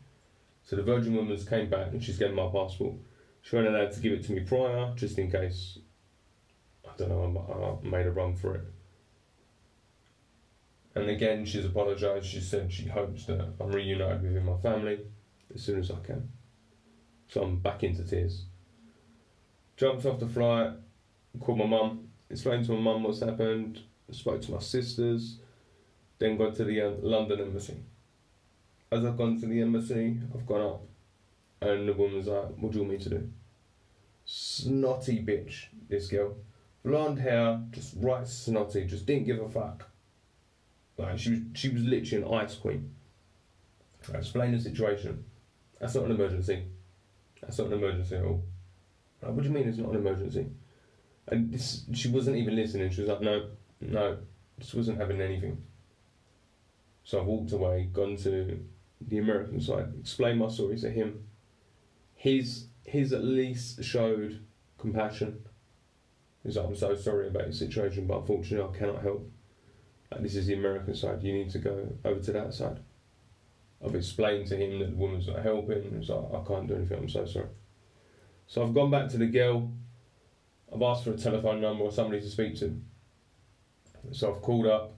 So 0.64 0.76
the 0.76 0.84
Virgin 0.84 1.16
Woman's 1.16 1.48
came 1.48 1.70
back, 1.70 1.92
and 1.92 2.04
she's 2.04 2.18
getting 2.18 2.36
my 2.36 2.50
passport. 2.52 2.96
She 3.42 3.56
wasn't 3.56 3.76
allowed 3.76 3.92
to 3.92 4.00
give 4.00 4.14
it 4.14 4.24
to 4.26 4.32
me 4.32 4.42
prior, 4.42 4.94
just 4.96 5.18
in 5.18 5.30
case. 5.30 5.80
I 6.86 6.92
don't 6.98 7.10
know. 7.10 7.80
I, 7.84 7.88
made 7.88 8.08
a 8.08 8.12
run 8.12 8.36
for 8.36 8.56
it. 8.56 8.64
And 10.96 11.10
again, 11.10 11.46
she's 11.46 11.66
apologised. 11.66 12.26
She 12.26 12.40
said 12.40 12.72
she 12.72 12.88
hopes 12.88 13.26
that 13.26 13.54
I'm 13.60 13.72
reunited 13.72 14.22
with 14.22 14.44
my 14.44 14.58
family 14.58 15.00
as 15.54 15.64
soon 15.64 15.80
as 15.80 15.92
I 15.92 16.00
can. 16.06 16.30
I'm 17.42 17.58
back 17.58 17.84
into 17.84 18.04
tears. 18.04 18.46
Jumped 19.78 20.06
off 20.06 20.20
the 20.20 20.28
flight, 20.28 20.72
called 21.40 21.58
my 21.58 21.66
mum, 21.66 22.10
explained 22.30 22.66
to 22.66 22.74
my 22.74 22.80
mum 22.80 23.04
what's 23.04 23.22
happened, 23.22 23.82
spoke 24.12 24.42
to 24.42 24.52
my 24.52 24.60
sisters, 24.60 25.38
then 26.20 26.38
got 26.38 26.56
to 26.56 26.64
the 26.64 26.82
uh, 26.82 26.92
London 27.02 27.42
embassy. 27.42 27.78
As 28.92 29.04
I've 29.04 29.18
gone 29.18 29.40
to 29.40 29.48
the 29.48 29.62
embassy, 29.62 30.18
I've 30.34 30.46
gone 30.46 30.62
up, 30.62 30.82
and 31.62 31.88
the 31.88 31.94
woman's 31.94 32.28
like, 32.28 32.50
What 32.58 32.72
do 32.72 32.80
you 32.80 32.84
want 32.86 33.00
me 33.00 33.04
to 33.04 33.10
do? 33.10 33.30
Snotty 34.26 35.24
bitch, 35.24 35.66
this 35.90 36.08
girl. 36.08 36.36
Blonde 36.84 37.20
hair, 37.20 37.62
just 37.72 37.96
right 37.98 38.28
snotty, 38.28 38.86
just 38.86 39.06
didn't 39.06 39.26
give 39.26 39.42
a 39.42 39.50
fuck. 39.50 39.90
Like, 40.98 41.18
she 41.18 41.32
was, 41.32 41.40
she 41.54 41.70
was 41.70 41.84
literally 41.84 42.24
an 42.24 42.34
ice 42.34 42.56
queen. 42.56 42.94
I 44.14 44.18
explained 44.18 44.54
the 44.54 44.60
situation. 44.60 45.26
That's 45.80 45.96
not 45.96 46.06
an 46.06 46.12
emergency. 46.12 46.66
That's 47.46 47.60
not 47.60 47.68
an 47.68 47.74
emergency 47.74 48.16
at 48.16 48.24
all. 48.24 48.44
Like, 49.22 49.32
what 49.34 49.44
do 49.44 49.50
you 49.50 49.54
mean 49.54 49.68
it's 49.68 49.78
not 49.78 49.90
an 49.90 49.98
emergency? 49.98 50.48
And 51.28 51.54
this, 51.54 51.84
she 51.94 52.10
wasn't 52.10 52.38
even 52.38 52.56
listening. 52.56 52.90
She 52.90 53.02
was 53.02 53.10
like, 53.10 53.22
no, 53.22 53.50
no, 53.82 54.18
just 54.60 54.76
wasn't 54.76 55.00
having 55.00 55.22
anything. 55.22 55.62
So 57.04 57.20
I 57.20 57.24
walked 57.24 57.52
away, 57.52 57.90
gone 57.92 58.16
to 58.18 58.60
the 59.02 59.18
American 59.18 59.60
side, 59.60 59.94
explained 60.00 60.40
my 60.40 60.48
story 60.48 60.78
to 60.80 60.90
him. 60.90 61.26
His 62.16 62.68
he's 62.86 63.14
at 63.14 63.24
least 63.24 63.84
showed 63.84 64.40
compassion. 64.78 65.44
He's 66.44 66.58
like, 66.58 66.66
I'm 66.66 66.76
so 66.76 66.96
sorry 66.96 67.28
about 67.28 67.44
your 67.44 67.54
situation, 67.54 68.08
but 68.08 68.20
unfortunately 68.20 68.74
I 68.74 68.78
cannot 68.78 69.02
help. 69.02 69.30
Like, 70.12 70.22
this 70.24 70.36
is 70.36 70.48
the 70.48 70.54
American 70.54 70.96
side, 70.96 71.24
you 71.24 71.34
need 71.34 71.50
to 71.52 71.60
go 71.60 71.88
over 72.04 72.20
to 72.20 72.32
that 72.34 72.54
side. 72.54 72.80
I've 73.86 73.96
explained 73.96 74.48
to 74.48 74.56
him 74.56 74.80
that 74.80 74.92
the 74.92 74.96
woman's 74.96 75.28
not 75.28 75.44
helping. 75.44 75.96
He's 75.98 76.10
like, 76.10 76.26
I 76.34 76.48
can't 76.48 76.68
do 76.68 76.76
anything, 76.76 77.00
I'm 77.00 77.10
so 77.10 77.26
sorry. 77.26 77.48
So 78.48 78.64
I've 78.64 78.74
gone 78.74 78.92
back 78.92 79.10
to 79.10 79.18
the 79.18 79.26
girl. 79.26 79.72
I've 80.74 80.82
asked 80.82 81.04
for 81.04 81.12
a 81.12 81.18
telephone 81.18 81.62
number 81.62 81.84
or 81.84 81.92
somebody 81.92 82.22
to 82.22 82.30
speak 82.30 82.58
to. 82.60 82.82
So 84.12 84.34
I've 84.34 84.42
called 84.42 84.68
up 84.68 84.94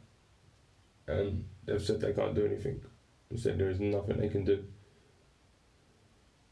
and 1.08 1.46
they've 1.66 1.82
said 1.82 2.02
they 2.02 2.14
can't 2.14 2.36
do 2.36 2.46
anything. 2.46 2.82
They 3.30 3.38
said 3.38 3.58
there 3.58 3.70
is 3.70 3.80
nothing 3.80 4.18
they 4.18 4.30
can 4.30 4.46
do. 4.46 4.64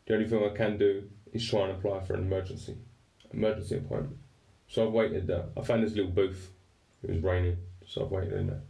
The 0.06 0.16
only 0.16 0.28
thing 0.28 0.44
I 0.44 0.56
can 0.56 0.78
do 0.78 1.10
is 1.32 1.48
try 1.48 1.62
and 1.62 1.72
apply 1.72 2.02
for 2.02 2.14
an 2.14 2.22
emergency 2.22 2.76
emergency 3.32 3.78
appointment. 3.78 4.18
So 4.68 4.86
I've 4.86 4.94
waited 4.94 5.28
there. 5.28 5.46
I 5.58 5.62
found 5.62 5.84
this 5.84 5.96
little 5.96 6.12
booth. 6.12 6.52
It 7.04 7.10
was 7.10 7.24
raining, 7.24 7.58
so 7.86 8.06
I've 8.06 8.12
waited 8.12 8.34
in 8.34 8.48
there. 8.48 8.62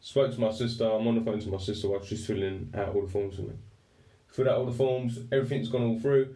Spoke 0.00 0.32
to 0.34 0.40
my 0.40 0.50
sister. 0.50 0.84
I'm 0.84 1.06
on 1.06 1.16
the 1.16 1.20
phone 1.20 1.40
to 1.40 1.48
my 1.48 1.58
sister 1.58 1.88
while 1.88 2.02
she's 2.02 2.26
filling 2.26 2.72
out 2.74 2.94
all 2.94 3.02
the 3.02 3.12
forms 3.12 3.36
for 3.36 3.42
me. 3.42 3.54
Filled 4.28 4.48
out 4.48 4.58
all 4.58 4.66
the 4.66 4.72
forms. 4.72 5.18
Everything's 5.30 5.68
gone 5.68 5.82
all 5.82 6.00
through. 6.00 6.34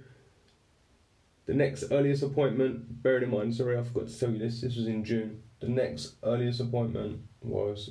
The 1.47 1.55
next 1.55 1.85
earliest 1.91 2.23
appointment, 2.23 3.03
bearing 3.03 3.25
in 3.25 3.31
mind, 3.31 3.55
sorry, 3.55 3.79
I 3.79 3.83
forgot 3.83 4.09
to 4.09 4.19
tell 4.19 4.31
you 4.31 4.39
this. 4.39 4.61
This 4.61 4.77
was 4.77 4.87
in 4.87 5.05
June. 5.05 5.43
The 5.61 5.69
next 5.69 6.15
earliest 6.23 6.61
appointment 6.61 7.21
was 7.41 7.91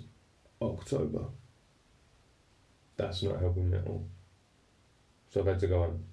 October. 0.62 1.26
That's 2.96 3.24
not 3.24 3.40
helping 3.40 3.70
me 3.70 3.78
at 3.78 3.88
all. 3.88 4.08
So 5.30 5.42
I've 5.42 5.48
had 5.48 5.60
to 5.60 5.68
go 5.68 5.80
home. 5.80 6.04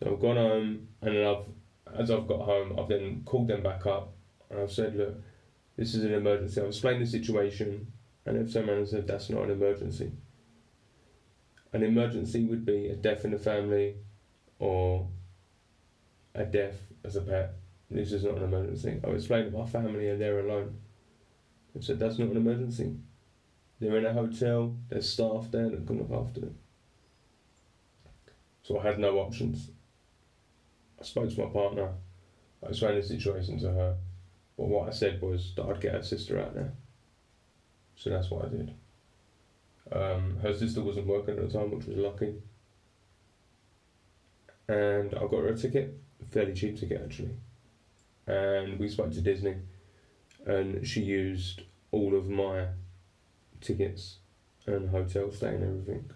So 0.00 0.12
I've 0.12 0.20
gone 0.20 0.36
home, 0.36 0.88
and 1.00 1.16
then 1.16 1.26
I've, 1.26 2.00
as 2.00 2.10
I've 2.10 2.26
got 2.26 2.40
home, 2.40 2.78
I've 2.78 2.88
then 2.88 3.22
called 3.24 3.48
them 3.48 3.62
back 3.62 3.86
up, 3.86 4.12
and 4.50 4.60
I've 4.60 4.72
said, 4.72 4.96
look, 4.96 5.16
this 5.76 5.94
is 5.94 6.04
an 6.04 6.14
emergency. 6.14 6.60
I'll 6.60 6.68
explain 6.68 7.00
the 7.00 7.06
situation, 7.06 7.92
and 8.24 8.36
they've 8.36 8.52
turned 8.52 8.88
said 8.88 9.06
that's 9.06 9.30
not 9.30 9.44
an 9.44 9.50
emergency. 9.50 10.12
An 11.72 11.82
emergency 11.82 12.44
would 12.44 12.64
be 12.64 12.88
a 12.88 12.96
death 12.96 13.24
in 13.24 13.32
the 13.32 13.38
family, 13.38 13.96
or 14.58 15.08
a 16.34 16.44
death 16.44 16.80
as 17.04 17.16
a 17.16 17.20
pet. 17.20 17.54
This 17.90 18.12
is 18.12 18.24
not 18.24 18.38
an 18.38 18.44
emergency. 18.44 18.98
I've 19.04 19.14
explained 19.14 19.46
that 19.46 19.58
my 19.58 19.66
family 19.66 20.08
are 20.08 20.16
there 20.16 20.40
alone. 20.40 20.78
They've 21.72 21.84
said 21.84 21.98
that's 21.98 22.18
not 22.18 22.30
an 22.30 22.36
emergency. 22.36 22.96
They're 23.78 23.98
in 23.98 24.06
a 24.06 24.12
hotel. 24.12 24.74
There's 24.88 25.08
staff 25.08 25.50
there 25.50 25.68
that 25.68 25.86
can 25.86 25.98
look 25.98 26.10
after 26.10 26.40
them. 26.40 26.58
So 28.62 28.78
I 28.78 28.82
had 28.82 28.98
no 28.98 29.18
options. 29.18 29.70
I 30.98 31.04
spoke 31.04 31.28
to 31.32 31.44
my 31.44 31.50
partner. 31.50 31.90
I 32.64 32.70
explained 32.70 33.02
the 33.02 33.06
situation 33.06 33.60
to 33.60 33.68
her. 33.68 33.96
But 34.56 34.68
what 34.68 34.88
I 34.88 34.92
said 34.92 35.20
was 35.20 35.52
that 35.56 35.66
I'd 35.66 35.80
get 35.80 35.92
her 35.92 36.02
sister 36.02 36.40
out 36.40 36.54
there. 36.54 36.72
So 37.96 38.10
that's 38.10 38.30
what 38.30 38.46
I 38.46 38.48
did. 38.48 38.74
Um, 39.92 40.38
her 40.42 40.54
sister 40.54 40.82
wasn't 40.82 41.06
working 41.06 41.38
at 41.38 41.48
the 41.48 41.58
time, 41.58 41.70
which 41.70 41.86
was 41.86 41.96
lucky. 41.96 42.34
And 44.68 45.14
I 45.14 45.20
got 45.20 45.32
her 45.32 45.48
a 45.48 45.56
ticket, 45.56 45.96
fairly 46.30 46.54
cheap 46.54 46.78
ticket 46.78 47.02
actually. 47.04 47.36
And 48.26 48.78
we 48.78 48.88
spoke 48.88 49.12
to 49.12 49.20
Disney, 49.20 49.56
and 50.44 50.86
she 50.86 51.02
used 51.02 51.62
all 51.92 52.16
of 52.16 52.28
my 52.28 52.66
tickets 53.60 54.16
and 54.66 54.90
hotel 54.90 55.30
stay 55.30 55.54
and 55.54 55.62
everything. 55.62 56.10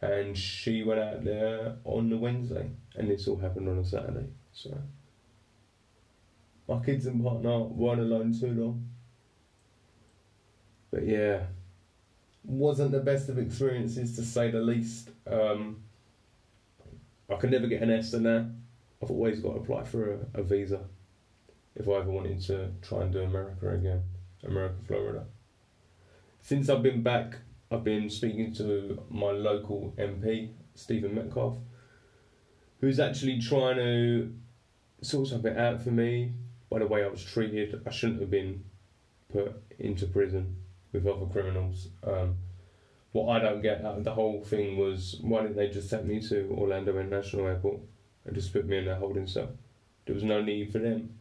And 0.00 0.38
she 0.38 0.82
went 0.82 1.00
out 1.00 1.24
there 1.24 1.76
on 1.84 2.08
the 2.08 2.16
Wednesday, 2.16 2.70
and 2.96 3.10
this 3.10 3.28
all 3.28 3.36
happened 3.36 3.68
on 3.68 3.78
a 3.78 3.84
Saturday. 3.84 4.28
So 4.52 4.78
my 6.68 6.78
kids 6.84 7.06
and 7.06 7.22
partner 7.22 7.60
weren't 7.60 8.00
alone 8.00 8.36
too 8.38 8.52
long. 8.52 8.88
But 10.90 11.06
yeah, 11.06 11.46
wasn't 12.44 12.92
the 12.92 13.00
best 13.00 13.28
of 13.28 13.38
experiences 13.38 14.16
to 14.16 14.22
say 14.22 14.50
the 14.50 14.60
least. 14.60 15.10
Um, 15.26 15.82
I 17.30 17.36
could 17.36 17.50
never 17.50 17.66
get 17.66 17.82
an 17.82 17.90
ESTA 17.90 18.20
now. 18.20 18.46
I've 19.02 19.10
always 19.10 19.40
got 19.40 19.54
to 19.54 19.60
apply 19.60 19.84
for 19.84 20.12
a, 20.12 20.40
a 20.40 20.42
visa 20.42 20.80
if 21.76 21.88
I 21.88 21.92
ever 21.92 22.10
wanted 22.10 22.40
to 22.42 22.70
try 22.82 23.02
and 23.02 23.12
do 23.12 23.20
America 23.20 23.70
again, 23.70 24.02
America, 24.44 24.76
Florida. 24.86 25.26
Since 26.42 26.68
I've 26.68 26.82
been 26.82 27.02
back, 27.02 27.36
I've 27.70 27.84
been 27.84 28.10
speaking 28.10 28.52
to 28.54 29.02
my 29.10 29.30
local 29.30 29.94
MP, 29.98 30.50
Stephen 30.74 31.14
Metcalfe, 31.14 31.58
who's 32.80 32.98
actually 32.98 33.40
trying 33.40 33.76
to 33.76 34.34
sort 35.02 35.28
something 35.28 35.56
out 35.56 35.82
for 35.82 35.90
me. 35.90 36.32
By 36.70 36.80
the 36.80 36.86
way 36.86 37.04
I 37.04 37.08
was 37.08 37.24
treated, 37.24 37.80
I 37.86 37.90
shouldn't 37.90 38.20
have 38.20 38.30
been 38.30 38.64
put 39.32 39.54
into 39.78 40.06
prison 40.06 40.56
with 40.92 41.06
other 41.06 41.26
criminals. 41.26 41.88
Um, 42.02 42.36
what 43.12 43.34
I 43.34 43.40
don't 43.40 43.62
get 43.62 43.84
out 43.84 43.98
of 43.98 44.04
the 44.04 44.14
whole 44.14 44.42
thing 44.44 44.76
was 44.76 45.16
why 45.22 45.42
didn't 45.42 45.56
they 45.56 45.68
just 45.68 45.90
take 45.90 46.04
me 46.04 46.20
to 46.28 46.54
Orlando 46.56 46.98
International 46.98 47.46
Airport 47.46 47.80
and 48.24 48.34
just 48.34 48.52
put 48.52 48.66
me 48.66 48.78
in 48.78 48.84
their 48.84 48.96
holding 48.96 49.26
cell? 49.26 49.50
There 50.04 50.14
was 50.14 50.24
no 50.24 50.42
need 50.42 50.72
for 50.72 50.78
them 50.78 51.18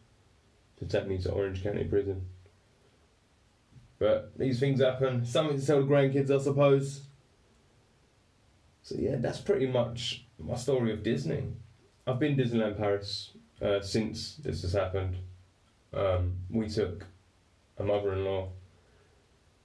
to 0.80 0.86
take 0.86 1.08
me 1.08 1.18
to 1.20 1.32
Orange 1.32 1.64
County 1.64 1.86
Prison. 1.86 2.26
But 4.00 4.38
these 4.38 4.60
things 4.60 4.82
happen. 4.82 5.26
Something 5.26 5.60
to 5.60 5.66
tell 5.66 5.82
the 5.82 5.88
grandkids, 5.88 6.30
I 6.30 6.42
suppose. 6.44 7.02
So 8.84 8.96
yeah, 8.98 9.16
that's 9.18 9.40
pretty 9.40 9.68
much 9.68 10.26
my 10.40 10.56
story 10.56 10.94
of 10.94 11.04
Disney. 11.04 11.44
I've 12.06 12.20
been 12.20 12.38
Disneyland 12.38 12.78
Paris 12.78 13.32
uh, 13.62 13.82
since 13.82 14.36
this 14.36 14.62
has 14.62 14.74
happened. 14.74 15.18
Um, 15.98 16.34
we 16.50 16.70
took 16.70 17.06
a 17.78 17.84
mother-in-law 17.84 18.50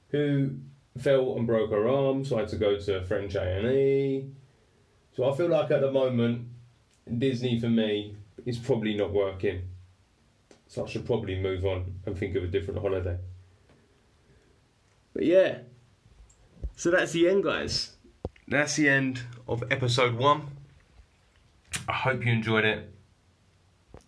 who 0.09 0.51
fell 0.99 1.37
and 1.37 1.47
broke 1.47 1.71
her 1.71 1.89
arm, 1.89 2.25
so 2.25 2.37
I 2.37 2.41
had 2.41 2.49
to 2.51 2.57
go 2.57 2.79
to 2.79 3.05
French 3.05 3.35
A&E. 3.35 4.31
So 5.15 5.31
I 5.31 5.37
feel 5.37 5.49
like 5.49 5.71
at 5.71 5.81
the 5.81 5.91
moment, 5.93 6.49
Disney 7.19 7.61
for 7.61 7.69
me 7.69 8.17
is 8.47 8.59
probably 8.59 8.95
not 8.95 9.13
working. 9.13 9.63
So 10.69 10.87
I 10.87 10.89
should 10.89 11.05
probably 11.05 11.39
move 11.39 11.67
on 11.67 12.01
and 12.07 12.17
think 12.17 12.35
of 12.35 12.45
a 12.45 12.47
different 12.47 12.81
holiday. 12.81 13.19
But 15.13 15.25
yeah, 15.25 15.59
so 16.77 16.91
that's 16.91 17.13
the 17.13 17.29
end, 17.29 17.45
guys. 17.45 17.97
That's 18.49 18.77
the 18.77 18.89
end 18.89 19.23
of 19.47 19.63
episode 19.71 20.15
one. 20.15 20.49
I 21.89 21.93
hope 21.93 22.25
you 22.25 22.33
enjoyed 22.33 22.65
it. 22.65 22.91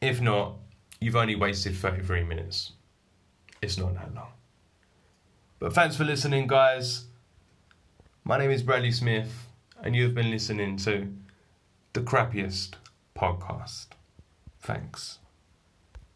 If 0.01 0.21
not, 0.21 0.57
you've 1.05 1.17
only 1.17 1.35
wasted 1.35 1.77
33 1.77 2.25
minutes. 2.25 2.73
It's 3.61 3.77
not 3.77 3.95
that 3.95 4.15
long. 4.15 4.29
But 5.59 5.75
thanks 5.75 5.97
for 5.97 6.05
listening, 6.05 6.47
guys. 6.47 7.05
My 8.25 8.39
name 8.39 8.51
is 8.51 8.63
Bradley 8.63 8.91
Smith, 8.91 9.49
and 9.83 9.95
you've 9.95 10.15
been 10.15 10.31
listening 10.31 10.79
to 10.79 11.13
the 11.93 12.01
crappiest 12.01 12.77
podcast. 13.15 13.89
Thanks. 14.61 15.19